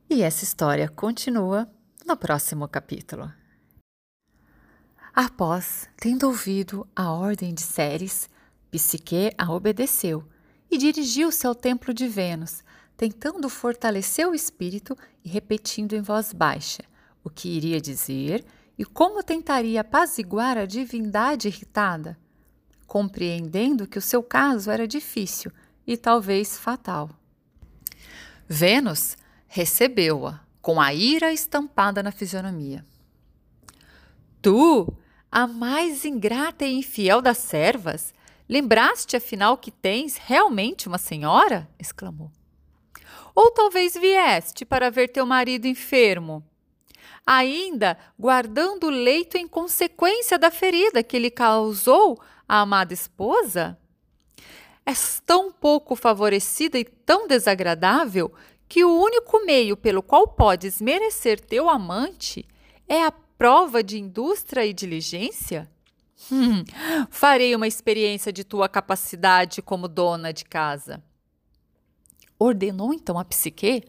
E 0.09 0.23
essa 0.23 0.45
história 0.45 0.89
continua 0.89 1.71
no 2.07 2.17
próximo 2.17 2.67
capítulo. 2.67 3.40
Após, 5.15 5.89
tendo 5.97 6.27
ouvido 6.27 6.87
a 6.95 7.11
ordem 7.11 7.53
de 7.53 7.63
Ceres, 7.63 8.29
Psique 8.71 9.33
a 9.37 9.53
obedeceu 9.53 10.25
e 10.71 10.79
dirigiu-se 10.79 11.45
ao 11.47 11.55
templo 11.55 11.93
de 11.93 12.07
Vênus, 12.07 12.63
tentando 12.97 13.49
fortalecer 13.49 14.29
o 14.29 14.35
espírito 14.35 14.97
e 15.25 15.29
repetindo 15.29 15.95
em 15.95 16.01
voz 16.01 16.33
baixa 16.33 16.85
o 17.25 17.29
que 17.29 17.49
iria 17.49 17.81
dizer 17.81 18.45
e 18.79 18.85
como 18.85 19.23
tentaria 19.23 19.81
apaziguar 19.81 20.57
a 20.57 20.67
divindade 20.67 21.49
irritada, 21.49 22.17
compreendendo 22.87 23.87
que 23.87 23.99
o 23.99 24.03
seu 24.03 24.23
caso 24.23 24.71
era 24.71 24.87
difícil 24.87 25.51
e 25.87 25.97
talvez 25.97 26.57
fatal. 26.57 27.11
Vênus 28.49 29.17
recebeu-a 29.49 30.41
com 30.63 30.81
a 30.81 30.95
ira 30.95 31.33
estampada 31.33 32.03
na 32.03 32.13
fisionomia. 32.13 32.85
Tu, 34.43 34.91
a 35.31 35.47
mais 35.47 36.05
ingrata 36.05 36.65
e 36.65 36.79
infiel 36.79 37.21
das 37.21 37.39
servas, 37.39 38.15
lembraste 38.49 39.17
afinal 39.17 39.59
que 39.59 39.71
tens 39.71 40.17
realmente 40.17 40.89
uma 40.89 40.97
senhora? 40.97 41.69
exclamou. 41.79 42.31
Ou 43.35 43.51
talvez 43.51 43.95
vieste 43.95 44.65
para 44.65 44.91
ver 44.91 45.09
teu 45.09 45.27
marido 45.27 45.67
enfermo, 45.67 46.43
ainda 47.27 47.99
guardando 48.19 48.85
o 48.85 48.91
leito 48.91 49.37
em 49.37 49.47
consequência 49.47 50.39
da 50.39 50.51
ferida 50.51 51.03
que 51.03 51.19
lhe 51.19 51.31
causou 51.31 52.19
a 52.49 52.61
amada 52.61 52.95
esposa? 52.95 53.79
És 54.87 55.23
tão 55.25 55.53
pouco 55.53 55.95
favorecida 55.95 56.79
e 56.79 56.85
tão 56.85 57.29
desagradável 57.29 58.33
que 58.67 58.85
o 58.85 59.01
único 59.01 59.45
meio 59.45 59.77
pelo 59.77 60.03
qual 60.03 60.27
podes 60.27 60.81
merecer 60.81 61.39
teu 61.39 61.69
amante 61.69 62.47
é 62.89 63.05
a 63.05 63.13
prova 63.41 63.83
de 63.83 63.99
indústria 63.99 64.67
e 64.67 64.75
diligência? 64.75 65.67
Hum, 66.31 66.63
farei 67.09 67.57
uma 67.57 67.67
experiência 67.67 68.31
de 68.31 68.45
tua 68.45 68.69
capacidade 68.69 69.63
como 69.63 69.89
dona 69.89 70.31
de 70.31 70.45
casa. 70.45 71.03
Ordenou 72.39 72.93
então 72.93 73.19
a 73.19 73.25
psique 73.25 73.85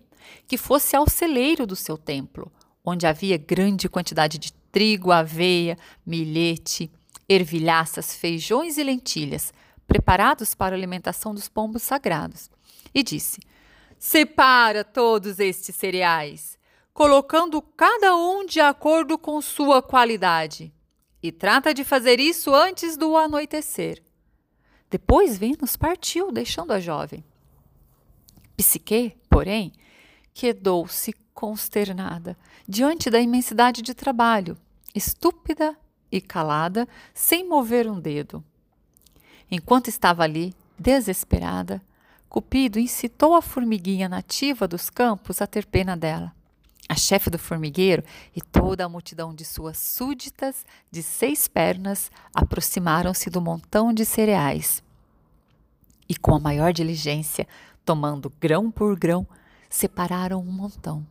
que 0.48 0.56
fosse 0.56 0.96
ao 0.96 1.06
celeiro 1.10 1.68
do 1.68 1.76
seu 1.76 1.98
templo, 1.98 2.50
onde 2.82 3.06
havia 3.06 3.38
grande 3.38 3.90
quantidade 3.90 4.38
de 4.38 4.54
trigo, 4.72 5.12
aveia, 5.12 5.78
milhete, 6.06 6.90
ervilhaças, 7.28 8.16
feijões 8.16 8.78
e 8.78 8.84
lentilhas, 8.86 9.54
preparados 9.86 10.56
para 10.56 10.74
a 10.74 10.80
alimentação 10.80 11.36
dos 11.36 11.50
pombos 11.50 11.84
sagrados, 11.84 12.50
e 12.96 13.04
disse: 13.04 13.42
Separa 14.00 14.86
todos 14.86 15.40
estes 15.42 15.76
cereais, 15.76 16.58
colocando 16.93 17.62
cada 17.62 18.15
um 18.15 18.45
de 18.45 18.60
acordo 18.60 19.17
com 19.17 19.41
sua 19.41 19.82
qualidade, 19.82 20.73
e 21.23 21.32
trata 21.32 21.73
de 21.73 21.84
fazer 21.84 22.19
isso 22.19 22.54
antes 22.54 22.97
do 22.97 23.15
anoitecer. 23.15 24.01
Depois 24.89 25.38
Vênus 25.38 25.77
partiu, 25.77 26.32
deixando 26.32 26.73
a 26.73 26.80
jovem. 26.80 27.23
Psique, 28.58 29.15
porém, 29.30 29.71
quedou-se 30.34 31.13
consternada 31.34 32.38
diante 32.67 33.10
da 33.10 33.19
imensidade 33.19 33.82
de 33.82 33.93
trabalho, 33.93 34.58
estúpida 34.93 35.77
e 36.12 36.19
calada, 36.19 36.88
sem 37.13 37.47
mover 37.47 37.89
um 37.89 37.99
dedo. 37.99 38.43
Enquanto 39.49 39.88
estava 39.88 40.23
ali, 40.23 40.54
desesperada, 40.77 41.82
Cupido 42.27 42.80
incitou 42.80 43.36
a 43.36 43.41
formiguinha 43.41 44.08
nativa 44.08 44.67
dos 44.67 44.89
campos 44.89 45.41
a 45.41 45.47
ter 45.47 45.65
pena 45.65 45.97
dela. 45.97 46.34
A 46.91 46.95
chefe 46.95 47.30
do 47.30 47.39
formigueiro 47.39 48.04
e 48.36 48.41
toda 48.41 48.84
a 48.84 48.89
multidão 48.89 49.34
de 49.34 49.45
suas 49.45 49.77
súditas 49.77 50.65
de 50.91 51.01
seis 51.01 51.47
pernas 51.47 52.12
aproximaram-se 52.36 53.30
do 53.30 53.39
montão 53.39 53.93
de 53.93 54.04
cereais. 54.04 54.84
E 56.10 56.17
com 56.17 56.36
a 56.36 56.39
maior 56.39 56.73
diligência, 56.73 57.47
tomando 57.86 58.30
grão 58.41 58.69
por 58.69 58.99
grão, 58.99 59.25
separaram 59.69 60.41
um 60.41 60.51
montão, 60.51 61.08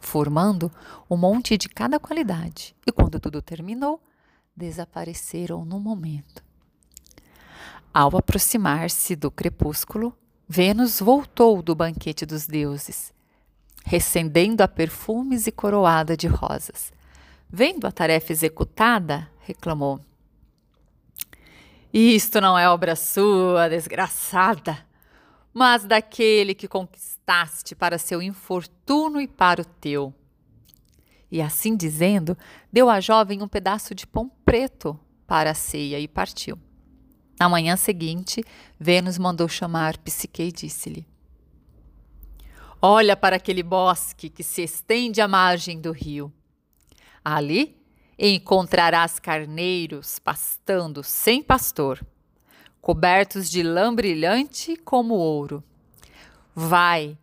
formando 0.00 0.70
um 1.10 1.16
monte 1.16 1.58
de 1.58 1.68
cada 1.68 1.98
qualidade. 1.98 2.76
E 2.86 2.92
quando 2.92 3.18
tudo 3.18 3.42
terminou, 3.42 4.00
desapareceram 4.56 5.64
no 5.64 5.80
momento. 5.80 6.44
Ao 7.92 8.16
aproximar-se 8.16 9.16
do 9.16 9.32
crepúsculo, 9.32 10.16
Vênus 10.48 11.00
voltou 11.00 11.60
do 11.60 11.74
banquete 11.74 12.24
dos 12.24 12.46
deuses, 12.46 13.12
recendendo 13.84 14.62
a 14.62 14.66
perfumes 14.66 15.46
e 15.46 15.52
coroada 15.52 16.16
de 16.16 16.26
rosas. 16.26 16.90
Vendo 17.48 17.86
a 17.86 17.92
tarefa 17.92 18.32
executada, 18.32 19.30
reclamou: 19.40 20.00
Isto 21.92 22.40
não 22.40 22.58
é 22.58 22.68
obra 22.68 22.96
sua, 22.96 23.68
desgraçada, 23.68 24.78
mas 25.52 25.84
daquele 25.84 26.54
que 26.54 26.66
conquistaste 26.66 27.74
para 27.74 27.98
seu 27.98 28.22
infortúnio 28.22 29.20
e 29.20 29.28
para 29.28 29.60
o 29.60 29.64
teu. 29.64 30.12
E 31.30 31.42
assim 31.42 31.76
dizendo, 31.76 32.36
deu 32.72 32.88
à 32.88 33.00
jovem 33.00 33.42
um 33.42 33.48
pedaço 33.48 33.94
de 33.94 34.06
pão 34.06 34.30
preto 34.44 34.98
para 35.26 35.50
a 35.50 35.54
ceia 35.54 36.00
e 36.00 36.08
partiu. 36.08 36.58
Na 37.38 37.48
manhã 37.48 37.76
seguinte, 37.76 38.42
Vênus 38.80 39.18
mandou 39.18 39.48
chamar 39.48 39.98
Psique 39.98 40.44
e 40.44 40.52
disse-lhe: 40.52 41.06
Olha 42.86 43.16
para 43.16 43.36
aquele 43.36 43.62
bosque 43.62 44.28
que 44.28 44.42
se 44.42 44.60
estende 44.60 45.22
à 45.22 45.26
margem 45.26 45.80
do 45.80 45.90
rio. 45.90 46.30
Ali 47.24 47.82
encontrarás 48.18 49.18
carneiros 49.18 50.18
pastando 50.18 51.02
sem 51.02 51.42
pastor, 51.42 52.06
cobertos 52.82 53.48
de 53.48 53.62
lã 53.62 53.94
brilhante 53.94 54.76
como 54.76 55.14
ouro. 55.14 55.64
Vai, 56.54 57.16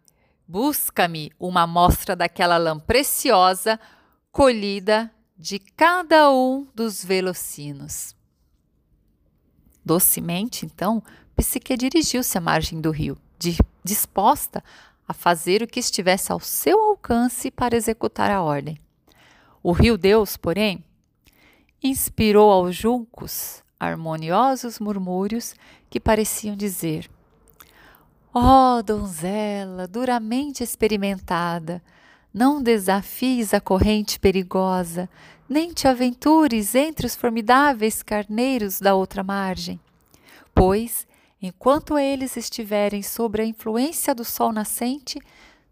busca-me 0.47 1.32
uma 1.39 1.62
amostra 1.62 2.15
daquela 2.15 2.58
lã 2.58 2.80
preciosa 2.80 3.80
colhida 4.32 5.13
de 5.38 5.60
cada 5.60 6.32
um 6.32 6.67
dos 6.74 7.06
velocinos. 7.06 8.15
Docemente, 9.86 10.65
então, 10.65 11.04
Psique 11.36 11.78
dirigiu-se 11.78 12.36
à 12.36 12.41
margem 12.41 12.82
do 12.82 12.89
rio, 12.89 13.15
disposta 13.84 14.63
a 15.12 15.13
fazer 15.13 15.62
o 15.62 15.67
que 15.67 15.80
estivesse 15.80 16.32
ao 16.32 16.39
seu 16.39 16.82
alcance 16.82 17.52
para 17.52 17.76
executar 17.76 18.32
a 18.32 18.41
ordem. 18.41 18.78
O 19.62 19.74
rio 19.74 19.97
Deus, 19.97 20.38
porém, 20.38 20.84
inspirou 21.84 22.50
aos 22.50 22.76
juncos 22.76 23.62
harmoniosos 23.80 24.80
murmúrios 24.80 25.54
que 25.89 26.00
pareciam 26.00 26.56
dizer: 26.56 27.10
Ó 28.34 28.78
oh, 28.78 28.84
donzela 28.84 29.86
duramente 29.86 30.63
experimentada, 30.63 31.84
não 32.34 32.63
desafies 32.63 33.54
a 33.54 33.60
corrente 33.60 34.17
perigosa, 34.17 35.10
nem 35.47 35.74
te 35.74 35.89
aventures 35.89 36.74
entre 36.74 37.06
os 37.06 37.15
formidáveis 37.15 38.02
carneiros 38.02 38.80
da 38.80 38.95
outra 38.95 39.21
margem. 39.24 39.78
Pois, 40.56 41.06
enquanto 41.42 41.98
eles 41.98 42.38
estiverem 42.38 43.02
sob 43.02 43.42
a 43.42 43.46
influência 43.46 44.14
do 44.14 44.24
sol 44.24 44.54
nascente, 44.54 45.20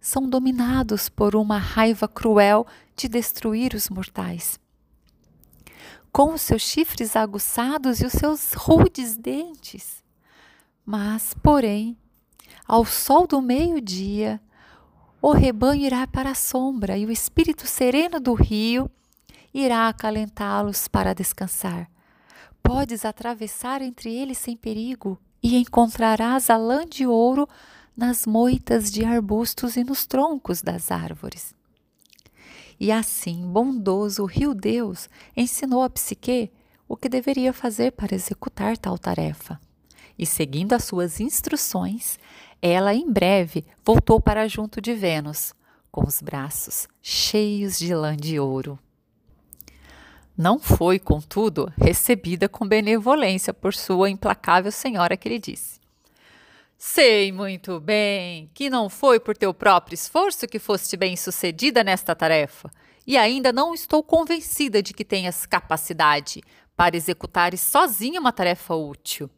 são 0.02 0.28
dominados 0.28 1.10
por 1.10 1.36
uma 1.36 1.58
raiva 1.58 2.08
cruel 2.08 2.66
de 2.96 3.08
destruir 3.08 3.74
os 3.74 3.90
mortais. 3.90 4.60
Com 6.12 6.34
os 6.34 6.42
seus 6.42 6.64
chifres 6.64 7.16
aguçados 7.16 8.02
e 8.02 8.06
os 8.06 8.14
seus 8.14 8.54
rudes 8.54 9.16
dentes. 9.16 10.04
Mas, 10.84 11.36
porém, 11.44 11.96
ao 12.68 12.84
sol 12.84 13.28
do 13.28 13.42
meio-dia, 13.42 14.42
o 15.22 15.32
rebanho 15.34 15.86
irá 15.86 16.08
para 16.08 16.32
a 16.32 16.36
sombra 16.36 16.98
e 16.98 17.06
o 17.06 17.12
espírito 17.12 17.68
sereno 17.68 18.20
do 18.20 18.34
rio 18.34 18.90
irá 19.54 19.88
acalentá-los 19.88 20.88
para 20.88 21.14
descansar. 21.14 21.90
Podes 22.64 23.06
atravessar 23.06 23.82
entre 23.82 24.12
eles 24.12 24.38
sem 24.38 24.56
perigo 24.56 25.20
e 25.41 25.58
encontrarás 25.58 26.49
a 26.49 26.58
lã 26.58 26.86
de 26.86 27.06
ouro 27.06 27.47
nas 27.95 28.25
moitas 28.25 28.91
de 28.91 29.04
arbustos 29.04 29.75
e 29.75 29.84
nos 29.84 30.06
troncos 30.06 30.62
das 30.62 30.91
árvores. 30.91 31.54
E 32.80 32.91
assim, 32.91 33.45
bondoso, 33.45 34.23
o 34.23 34.25
rio 34.25 34.54
Deus 34.54 35.10
ensinou 35.36 35.84
a 35.84 35.89
Psique 35.89 36.52
o 36.88 36.95
que 36.95 37.10
deveria 37.10 37.52
fazer 37.52 37.91
para 37.91 38.15
executar 38.15 38.78
tal 38.78 38.97
tarefa. 38.97 39.60
E 40.17 40.25
seguindo 40.25 40.73
as 40.73 40.86
suas 40.86 41.19
instruções, 41.19 42.17
ela 42.62 42.93
em 42.93 43.12
breve 43.12 43.65
voltou 43.86 44.19
para 44.19 44.47
junto 44.47 44.82
de 44.82 44.93
Vênus, 44.93 45.54
com 45.91 46.06
os 46.06 46.21
braços 46.21 46.88
cheios 47.02 47.78
de 47.78 47.93
lã 47.93 48.15
de 48.15 48.39
ouro. 48.39 48.80
Não 50.39 50.58
foi, 50.58 50.99
contudo, 50.99 51.69
recebida 51.78 52.47
com 52.47 52.65
benevolência 52.65 53.54
por 53.54 53.73
sua 53.73 54.10
implacável 54.10 54.71
senhora 54.71 55.17
que 55.17 55.28
lhe 55.28 55.38
disse: 55.38 55.82
Sei 56.78 57.30
muito 57.30 57.78
bem 57.82 58.49
que 58.54 58.69
não 58.69 58.88
foi 58.88 59.19
por 59.19 59.36
teu 59.36 59.54
próprio 59.54 59.95
esforço 59.95 60.47
que 60.47 60.58
foste 60.58 60.95
bem-sucedida 60.95 61.84
nesta 61.84 62.15
tarefa, 62.15 62.71
e 63.06 63.17
ainda 63.17 63.52
não 63.52 63.73
estou 63.73 64.02
convencida 64.02 64.82
de 64.82 64.93
que 64.93 65.04
tenhas 65.04 65.45
capacidade 65.45 66.41
para 66.73 66.95
executares 66.95 67.60
sozinha 67.60 68.21
uma 68.21 68.32
tarefa 68.32 68.73
útil. 68.73 69.30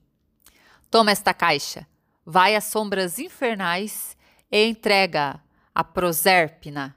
Toma 0.91 1.09
esta 1.09 1.33
caixa, 1.33 1.87
vai 2.23 2.55
às 2.55 2.65
sombras 2.65 3.17
infernais 3.17 4.15
e 4.51 4.67
entrega 4.67 5.41
a 5.73 5.83
Proserpina, 5.83 6.95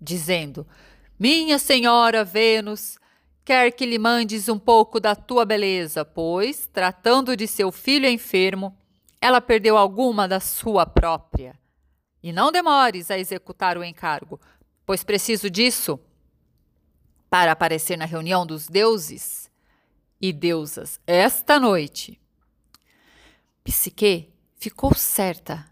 dizendo: 0.00 0.66
Minha 1.18 1.58
senhora 1.58 2.24
Vênus, 2.24 2.98
quer 3.42 3.70
que 3.70 3.86
lhe 3.86 3.98
mandes 3.98 4.50
um 4.50 4.58
pouco 4.58 5.00
da 5.00 5.16
tua 5.16 5.46
beleza, 5.46 6.04
pois, 6.04 6.66
tratando 6.66 7.34
de 7.34 7.46
seu 7.46 7.72
filho 7.72 8.06
enfermo, 8.06 8.76
ela 9.18 9.40
perdeu 9.40 9.78
alguma 9.78 10.28
da 10.28 10.40
sua 10.40 10.84
própria. 10.84 11.58
E 12.22 12.32
não 12.32 12.52
demores 12.52 13.10
a 13.10 13.18
executar 13.18 13.78
o 13.78 13.84
encargo, 13.84 14.38
pois 14.84 15.02
preciso 15.02 15.48
disso 15.48 15.98
para 17.30 17.52
aparecer 17.52 17.96
na 17.96 18.04
reunião 18.04 18.44
dos 18.44 18.68
deuses 18.68 19.50
e 20.20 20.32
deusas 20.34 21.00
esta 21.06 21.58
noite. 21.58 22.20
Psique 23.64 24.32
ficou 24.56 24.94
certa 24.94 25.66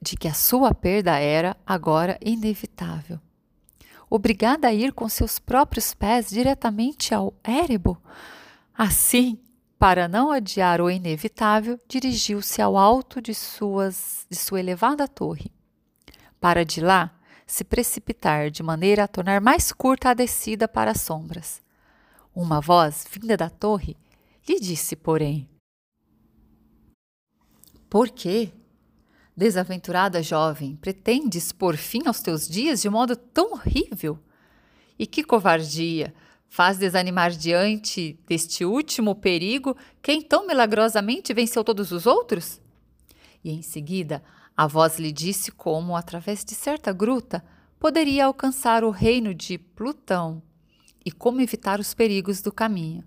de 0.00 0.16
que 0.16 0.26
a 0.26 0.34
sua 0.34 0.74
perda 0.74 1.18
era 1.18 1.56
agora 1.66 2.18
inevitável. 2.24 3.20
Obrigada 4.12 4.66
a 4.66 4.74
ir 4.74 4.92
com 4.92 5.08
seus 5.08 5.38
próprios 5.38 5.94
pés 5.94 6.30
diretamente 6.30 7.14
ao 7.14 7.32
Érebo, 7.44 7.96
assim, 8.76 9.38
para 9.78 10.08
não 10.08 10.32
adiar 10.32 10.80
o 10.80 10.90
inevitável, 10.90 11.78
dirigiu-se 11.88 12.60
ao 12.60 12.76
alto 12.76 13.22
de, 13.22 13.32
suas, 13.32 14.26
de 14.28 14.36
sua 14.36 14.58
elevada 14.58 15.06
torre. 15.06 15.52
Para 16.40 16.64
de 16.64 16.80
lá 16.80 17.16
se 17.46 17.62
precipitar 17.62 18.50
de 18.50 18.64
maneira 18.64 19.04
a 19.04 19.08
tornar 19.08 19.40
mais 19.40 19.70
curta 19.72 20.10
a 20.10 20.14
descida 20.14 20.66
para 20.66 20.90
as 20.90 21.00
sombras. 21.00 21.62
Uma 22.34 22.60
voz 22.60 23.06
vinda 23.10 23.36
da 23.36 23.48
torre 23.48 23.96
lhe 24.48 24.58
disse, 24.58 24.96
porém: 24.96 25.48
Por 27.88 28.08
quê? 28.08 28.52
Desaventurada 29.40 30.22
jovem, 30.22 30.76
pretendes 30.76 31.50
pôr 31.50 31.74
fim 31.74 32.02
aos 32.04 32.20
teus 32.20 32.46
dias 32.46 32.82
de 32.82 32.90
modo 32.90 33.16
tão 33.16 33.52
horrível? 33.52 34.18
E 34.98 35.06
que 35.06 35.24
covardia! 35.24 36.12
Faz 36.46 36.76
desanimar 36.76 37.30
diante 37.30 38.20
deste 38.28 38.66
último 38.66 39.14
perigo 39.14 39.74
quem 40.02 40.20
tão 40.20 40.46
milagrosamente 40.46 41.32
venceu 41.32 41.64
todos 41.64 41.90
os 41.90 42.04
outros? 42.04 42.60
E 43.42 43.50
em 43.50 43.62
seguida, 43.62 44.22
a 44.54 44.66
voz 44.66 44.98
lhe 44.98 45.10
disse 45.10 45.50
como, 45.50 45.96
através 45.96 46.44
de 46.44 46.54
certa 46.54 46.92
gruta, 46.92 47.42
poderia 47.78 48.26
alcançar 48.26 48.84
o 48.84 48.90
reino 48.90 49.32
de 49.32 49.56
Plutão 49.56 50.42
e 51.02 51.10
como 51.10 51.40
evitar 51.40 51.80
os 51.80 51.94
perigos 51.94 52.42
do 52.42 52.52
caminho. 52.52 53.02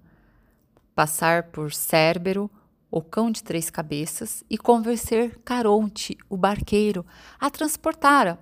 Passar 0.95 1.51
por 1.51 1.71
Cérbero, 1.71 2.49
o 2.95 3.01
cão 3.01 3.31
de 3.31 3.41
três 3.41 3.71
cabeças, 3.71 4.43
e 4.47 4.55
convencer 4.55 5.39
Caronte, 5.39 6.15
o 6.29 6.37
barqueiro, 6.37 7.03
a 7.39 7.49
transportá-la 7.49 8.37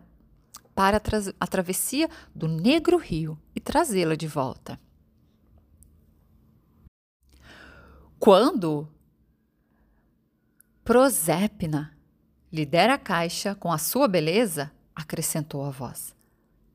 para 0.76 0.98
a, 0.98 1.02
a 1.40 1.48
travessia 1.48 2.10
do 2.36 2.50
Negro 2.50 2.98
Rio 2.98 3.40
e 3.56 3.62
trazê-la 3.62 4.14
de 4.14 4.28
volta. 4.28 4.78
Quando 8.20 8.90
Prosépina 10.84 11.98
lhe 12.52 12.66
der 12.66 12.90
a 12.90 12.98
caixa 12.98 13.56
com 13.56 13.72
a 13.72 13.78
sua 13.78 14.06
beleza, 14.06 14.70
acrescentou 14.94 15.64
a 15.64 15.70
voz. 15.70 16.14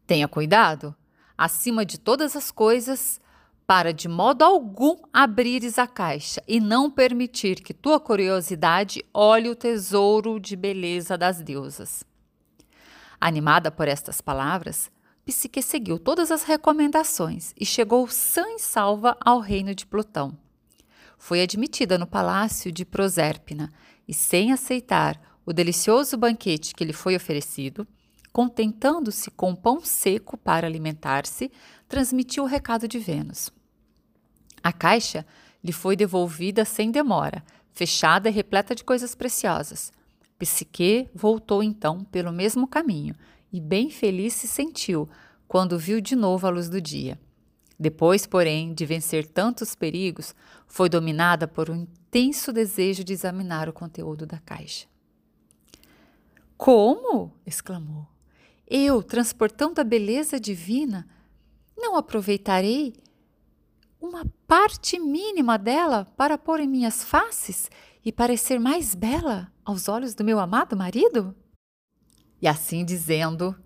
Tenha 0.07 0.27
cuidado, 0.27 0.97
acima 1.37 1.85
de 1.85 1.99
todas 2.01 2.37
as 2.37 2.51
coisas, 2.51 3.21
para 3.67 3.93
de 3.93 4.09
modo 4.09 4.43
algum 4.43 4.97
abrires 5.13 5.79
a 5.79 5.87
caixa 5.87 6.43
e 6.47 6.61
não 6.61 6.91
permitir 6.91 7.57
que 7.57 7.75
tua 7.75 7.99
curiosidade 7.99 9.05
olhe 9.13 9.49
o 9.49 9.57
tesouro 9.57 10.39
de 10.39 10.55
beleza 10.55 11.19
das 11.19 11.43
deusas. 11.43 12.05
Animada 13.21 13.71
por 13.71 13.89
estas 13.89 14.21
palavras, 14.21 14.91
Psique 15.25 15.61
seguiu 15.61 15.99
todas 15.99 16.31
as 16.31 16.45
recomendações 16.45 17.53
e 17.59 17.67
chegou 17.67 18.07
sã 18.07 18.45
e 18.55 18.61
salva 18.61 19.17
ao 19.21 19.41
reino 19.41 19.75
de 19.75 19.85
Plutão. 19.85 20.39
Foi 21.19 21.43
admitida 21.43 21.99
no 21.99 22.07
palácio 22.07 22.71
de 22.71 22.85
Prosérpina 22.85 23.73
e, 24.07 24.15
sem 24.15 24.53
aceitar 24.53 25.21
o 25.45 25.53
delicioso 25.53 26.17
banquete 26.17 26.75
que 26.75 26.85
lhe 26.85 26.93
foi 26.93 27.17
oferecido, 27.17 27.89
contentando-se 28.33 29.31
com 29.31 29.57
pão 29.57 29.81
seco 29.81 30.37
para 30.37 30.67
alimentar-se, 30.67 31.51
transmitiu 31.89 32.45
o 32.45 32.47
recado 32.47 32.87
de 32.87 32.99
Vênus. 32.99 33.51
A 34.67 34.73
caixa 34.73 35.25
lhe 35.63 35.71
foi 35.71 35.95
devolvida 35.95 36.65
sem 36.65 36.91
demora, 36.91 37.41
fechada 37.73 38.29
e 38.29 38.33
repleta 38.33 38.75
de 38.75 38.83
coisas 38.83 39.15
preciosas. 39.15 39.93
Psique 40.41 41.09
voltou 41.15 41.63
então 41.63 42.03
pelo 42.03 42.33
mesmo 42.33 42.67
caminho 42.67 43.15
e 43.53 43.61
bem 43.61 43.91
feliz 43.91 44.33
se 44.33 44.49
sentiu 44.49 45.09
quando 45.47 45.79
viu 45.79 46.01
de 46.01 46.17
novo 46.17 46.49
a 46.49 46.51
luz 46.51 46.69
do 46.69 46.81
dia. 46.81 47.17
Depois, 47.79 48.27
porém, 48.27 48.75
de 48.75 48.85
vencer 48.85 49.25
tantos 49.29 49.77
perigos, 49.77 50.35
foi 50.67 50.89
dominada 50.89 51.47
por 51.47 51.71
um 51.71 51.83
intenso 51.83 52.53
desejo 52.53 53.05
de 53.05 53.13
examinar 53.13 53.69
o 53.69 53.73
conteúdo 53.73 54.27
da 54.27 54.41
caixa. 54.41 54.89
Como? 56.57 57.33
exclamou. 57.47 58.09
Eu, 58.67 59.01
transportando 59.01 59.81
a 59.81 59.85
beleza 59.85 60.41
divina, 60.41 61.07
não 61.79 61.95
aproveitarei 61.95 62.95
uma 64.07 64.25
parte 64.47 64.99
mínima 64.99 65.59
dela 65.59 66.07
para 66.17 66.39
pôr 66.39 66.61
em 66.61 66.69
minhas 66.69 67.03
faces 67.03 67.69
e 68.05 68.13
parecer 68.13 68.59
mais 68.59 68.95
bela 68.95 69.53
aos 69.65 69.89
olhos 69.89 70.15
do 70.15 70.23
meu 70.23 70.39
amado 70.39 70.77
marido? 70.77 71.35
E 72.41 72.47
assim 72.47 72.85
dizendo, 72.85 73.57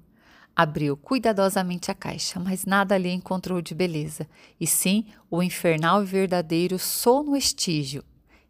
abriu 0.57 0.97
cuidadosamente 0.97 1.91
a 1.91 1.95
caixa, 1.95 2.41
mas 2.41 2.65
nada 2.65 2.95
ali 2.95 3.11
encontrou 3.11 3.61
de 3.61 3.75
beleza, 3.75 4.27
e 4.59 4.67
sim 4.67 5.07
o 5.31 5.43
infernal 5.43 6.03
e 6.03 6.07
verdadeiro 6.07 6.79
sono 6.79 7.37
estígio, 7.37 8.03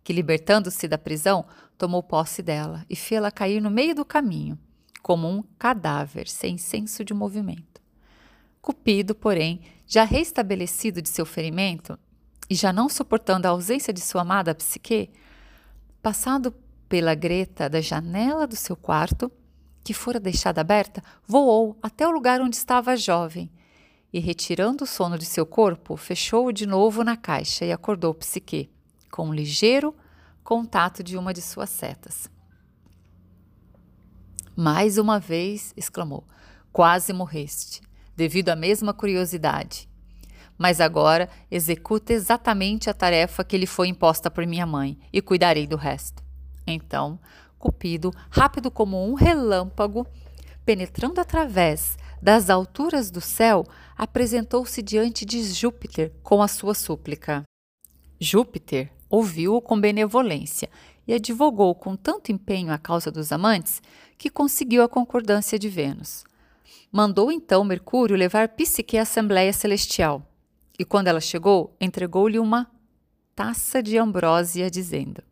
que, 0.05 0.13
libertando-se 0.13 0.87
da 0.87 0.97
prisão, 0.97 1.45
tomou 1.77 2.03
posse 2.03 2.43
dela 2.43 2.85
e 2.89 2.95
fê-la 2.95 3.31
cair 3.31 3.61
no 3.61 3.71
meio 3.71 3.95
do 3.95 4.05
caminho, 4.05 4.59
como 5.03 5.29
um 5.29 5.43
cadáver 5.59 6.29
sem 6.29 6.57
senso 6.57 7.05
de 7.05 7.13
movimento. 7.13 7.81
Cupido, 8.61 9.15
porém, 9.15 9.63
já 9.91 10.05
restabelecido 10.05 11.03
de 11.03 11.09
seu 11.09 11.27
ferimento 11.27 11.99
e 12.49 12.55
já 12.55 12.73
não 12.73 12.89
suportando 12.89 13.49
a 13.49 13.51
ausência 13.51 13.93
de 13.93 14.01
sua 14.01 14.23
amada 14.23 14.55
Psique, 14.55 15.11
passado 16.01 16.55
pela 16.89 17.13
greta 17.13 17.69
da 17.69 17.81
janela 17.81 18.47
do 18.47 18.55
seu 18.55 18.77
quarto, 18.77 19.31
que 19.83 19.93
fora 19.93 20.21
deixada 20.21 20.61
aberta, 20.61 21.03
voou 21.27 21.77
até 21.83 22.07
o 22.07 22.13
lugar 22.13 22.41
onde 22.41 22.55
estava 22.55 22.93
a 22.93 22.97
jovem 22.97 23.51
e, 24.13 24.21
retirando 24.21 24.85
o 24.85 24.87
sono 24.87 25.19
de 25.19 25.27
seu 25.27 25.45
corpo, 25.45 25.97
fechou-o 25.97 26.53
de 26.53 26.67
novo 26.67 27.03
na 27.03 27.17
caixa 27.17 27.65
e 27.65 27.73
acordou 27.73 28.15
Psique, 28.15 28.71
com 29.11 29.27
um 29.29 29.35
ligeiro 29.35 29.93
contato 30.45 31.03
de 31.03 31.19
uma 31.19 31.35
de 31.35 31.43
suas 31.43 31.69
setas. 31.69 32.31
Mais 34.55 34.99
uma 34.99 35.19
vez, 35.19 35.75
exclamou, 35.77 36.25
quase 36.73 37.13
morreste 37.13 37.83
devido 38.21 38.51
à 38.51 38.57
mesma 38.57 38.93
curiosidade. 38.93 39.89
Mas 40.61 40.79
agora 40.79 41.27
executa 41.51 42.13
exatamente 42.13 42.91
a 42.91 42.93
tarefa 42.93 43.43
que 43.43 43.57
lhe 43.57 43.67
foi 43.67 43.89
imposta 43.89 44.31
por 44.31 44.47
minha 44.47 44.67
mãe 44.67 44.99
e 45.11 45.23
cuidarei 45.23 45.67
do 45.67 45.75
resto. 45.75 46.23
Então, 46.67 47.19
Cupido, 47.59 48.13
rápido 48.29 48.71
como 48.71 49.03
um 49.09 49.15
relâmpago, 49.15 50.07
penetrando 50.63 51.19
através 51.19 51.97
das 52.21 52.51
alturas 52.51 53.11
do 53.11 53.23
céu, 53.23 53.65
apresentou-se 53.97 54.83
diante 54.83 55.25
de 55.25 55.43
Júpiter 55.45 56.13
com 56.23 56.43
a 56.43 56.49
sua 56.49 56.75
súplica. 56.75 57.43
Júpiter 58.21 58.93
ouviu-o 59.09 59.63
com 59.63 59.81
benevolência 59.81 60.69
e 61.09 61.15
advogou 61.15 61.75
com 61.75 61.97
tanto 61.97 62.31
empenho 62.31 62.71
a 62.71 62.77
causa 62.77 63.11
dos 63.11 63.33
amantes 63.33 63.81
que 64.19 64.29
conseguiu 64.29 64.83
a 64.83 64.89
concordância 64.91 65.59
de 65.59 65.71
Vênus. 65.71 66.23
Mandou 66.93 67.33
então 67.33 67.65
Mercúrio 67.65 68.15
levar 68.15 68.51
Psique 68.51 68.99
à 68.99 69.03
Assembleia 69.03 69.55
Celestial. 69.55 70.30
E 70.81 70.85
quando 70.87 71.09
ela 71.09 71.21
chegou, 71.21 71.77
entregou-lhe 71.79 72.39
uma 72.39 72.67
taça 73.37 73.83
de 73.83 73.99
ambrósia, 73.99 74.71
dizendo: 74.71 75.23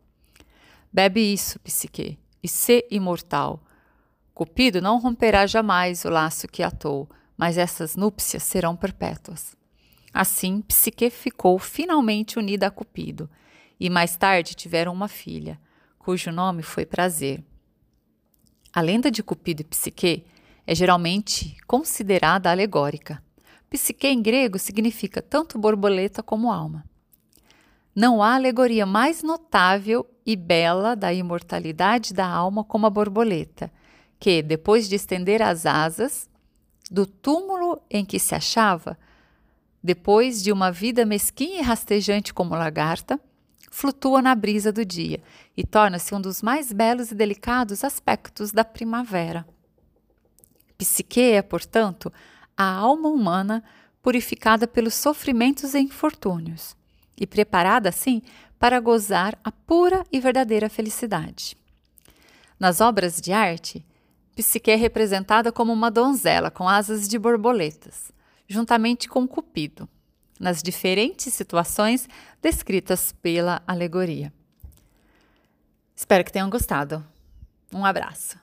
Bebe 0.93 1.21
isso, 1.21 1.59
Psique, 1.61 2.19
e 2.43 2.47
sê 2.47 2.87
imortal. 2.91 3.63
Cupido 4.31 4.79
não 4.79 4.99
romperá 4.99 5.47
jamais 5.47 6.05
o 6.05 6.09
laço 6.11 6.47
que 6.47 6.61
atou, 6.61 7.09
mas 7.35 7.57
essas 7.57 7.95
núpcias 7.95 8.43
serão 8.43 8.75
perpétuas. 8.75 9.57
Assim, 10.13 10.61
Psique 10.61 11.09
ficou 11.09 11.57
finalmente 11.57 12.37
unida 12.37 12.67
a 12.67 12.71
Cupido, 12.71 13.27
e 13.79 13.89
mais 13.89 14.15
tarde 14.15 14.53
tiveram 14.53 14.93
uma 14.93 15.07
filha, 15.07 15.59
cujo 15.97 16.31
nome 16.31 16.61
foi 16.61 16.85
prazer. 16.85 17.43
A 18.71 18.81
lenda 18.81 19.09
de 19.09 19.23
Cupido 19.23 19.63
e 19.63 19.65
Psique 19.65 20.27
é 20.67 20.75
geralmente 20.75 21.57
considerada 21.65 22.51
alegórica. 22.51 23.19
Psique 23.69 24.07
em 24.07 24.21
grego 24.21 24.57
significa 24.57 25.21
tanto 25.21 25.59
borboleta 25.59 26.23
como 26.23 26.51
alma. 26.51 26.83
Não 27.95 28.23
há 28.23 28.35
alegoria 28.35 28.85
mais 28.85 29.21
notável 29.21 30.09
e 30.25 30.35
bela 30.35 30.95
da 30.95 31.13
imortalidade 31.13 32.13
da 32.13 32.27
alma 32.27 32.63
como 32.63 32.87
a 32.87 32.89
borboleta, 32.89 33.71
que, 34.19 34.41
depois 34.41 34.87
de 34.87 34.95
estender 34.95 35.41
as 35.41 35.65
asas 35.65 36.29
do 36.89 37.05
túmulo 37.05 37.81
em 37.89 38.03
que 38.03 38.19
se 38.19 38.33
achava, 38.33 38.97
depois 39.83 40.41
de 40.41 40.51
uma 40.51 40.71
vida 40.71 41.05
mesquinha 41.05 41.59
e 41.59 41.63
rastejante 41.63 42.33
como 42.33 42.55
lagarta, 42.55 43.19
flutua 43.71 44.21
na 44.21 44.33
brisa 44.33 44.71
do 44.71 44.83
dia 44.83 45.21
e 45.55 45.63
torna-se 45.63 46.13
um 46.13 46.19
dos 46.19 46.41
mais 46.41 46.73
belos 46.73 47.11
e 47.11 47.15
delicados 47.15 47.83
aspectos 47.83 48.51
da 48.51 48.65
primavera. 48.65 49.47
Psique 50.77 51.21
é, 51.21 51.41
portanto, 51.41 52.11
a 52.59 52.65
alma 52.65 53.07
humana 53.07 53.63
purificada 54.01 54.67
pelos 54.67 54.93
sofrimentos 54.93 55.73
e 55.73 55.79
infortúnios 55.79 56.75
e 57.17 57.25
preparada 57.25 57.87
assim 57.87 58.21
para 58.59 58.81
gozar 58.81 59.39
a 59.41 59.49
pura 59.49 60.03
e 60.11 60.19
verdadeira 60.19 60.69
felicidade. 60.69 61.55
Nas 62.59 62.81
obras 62.81 63.21
de 63.21 63.31
arte, 63.31 63.85
Psique 64.35 64.71
é 64.71 64.75
representada 64.75 65.53
como 65.53 65.71
uma 65.71 65.89
donzela 65.89 66.51
com 66.51 66.67
asas 66.67 67.07
de 67.07 67.17
borboletas, 67.17 68.11
juntamente 68.45 69.07
com 69.07 69.25
Cupido, 69.25 69.87
nas 70.37 70.61
diferentes 70.61 71.33
situações 71.33 72.09
descritas 72.41 73.13
pela 73.21 73.61
alegoria. 73.65 74.33
Espero 75.95 76.25
que 76.25 76.31
tenham 76.31 76.49
gostado. 76.49 77.05
Um 77.73 77.85
abraço. 77.85 78.37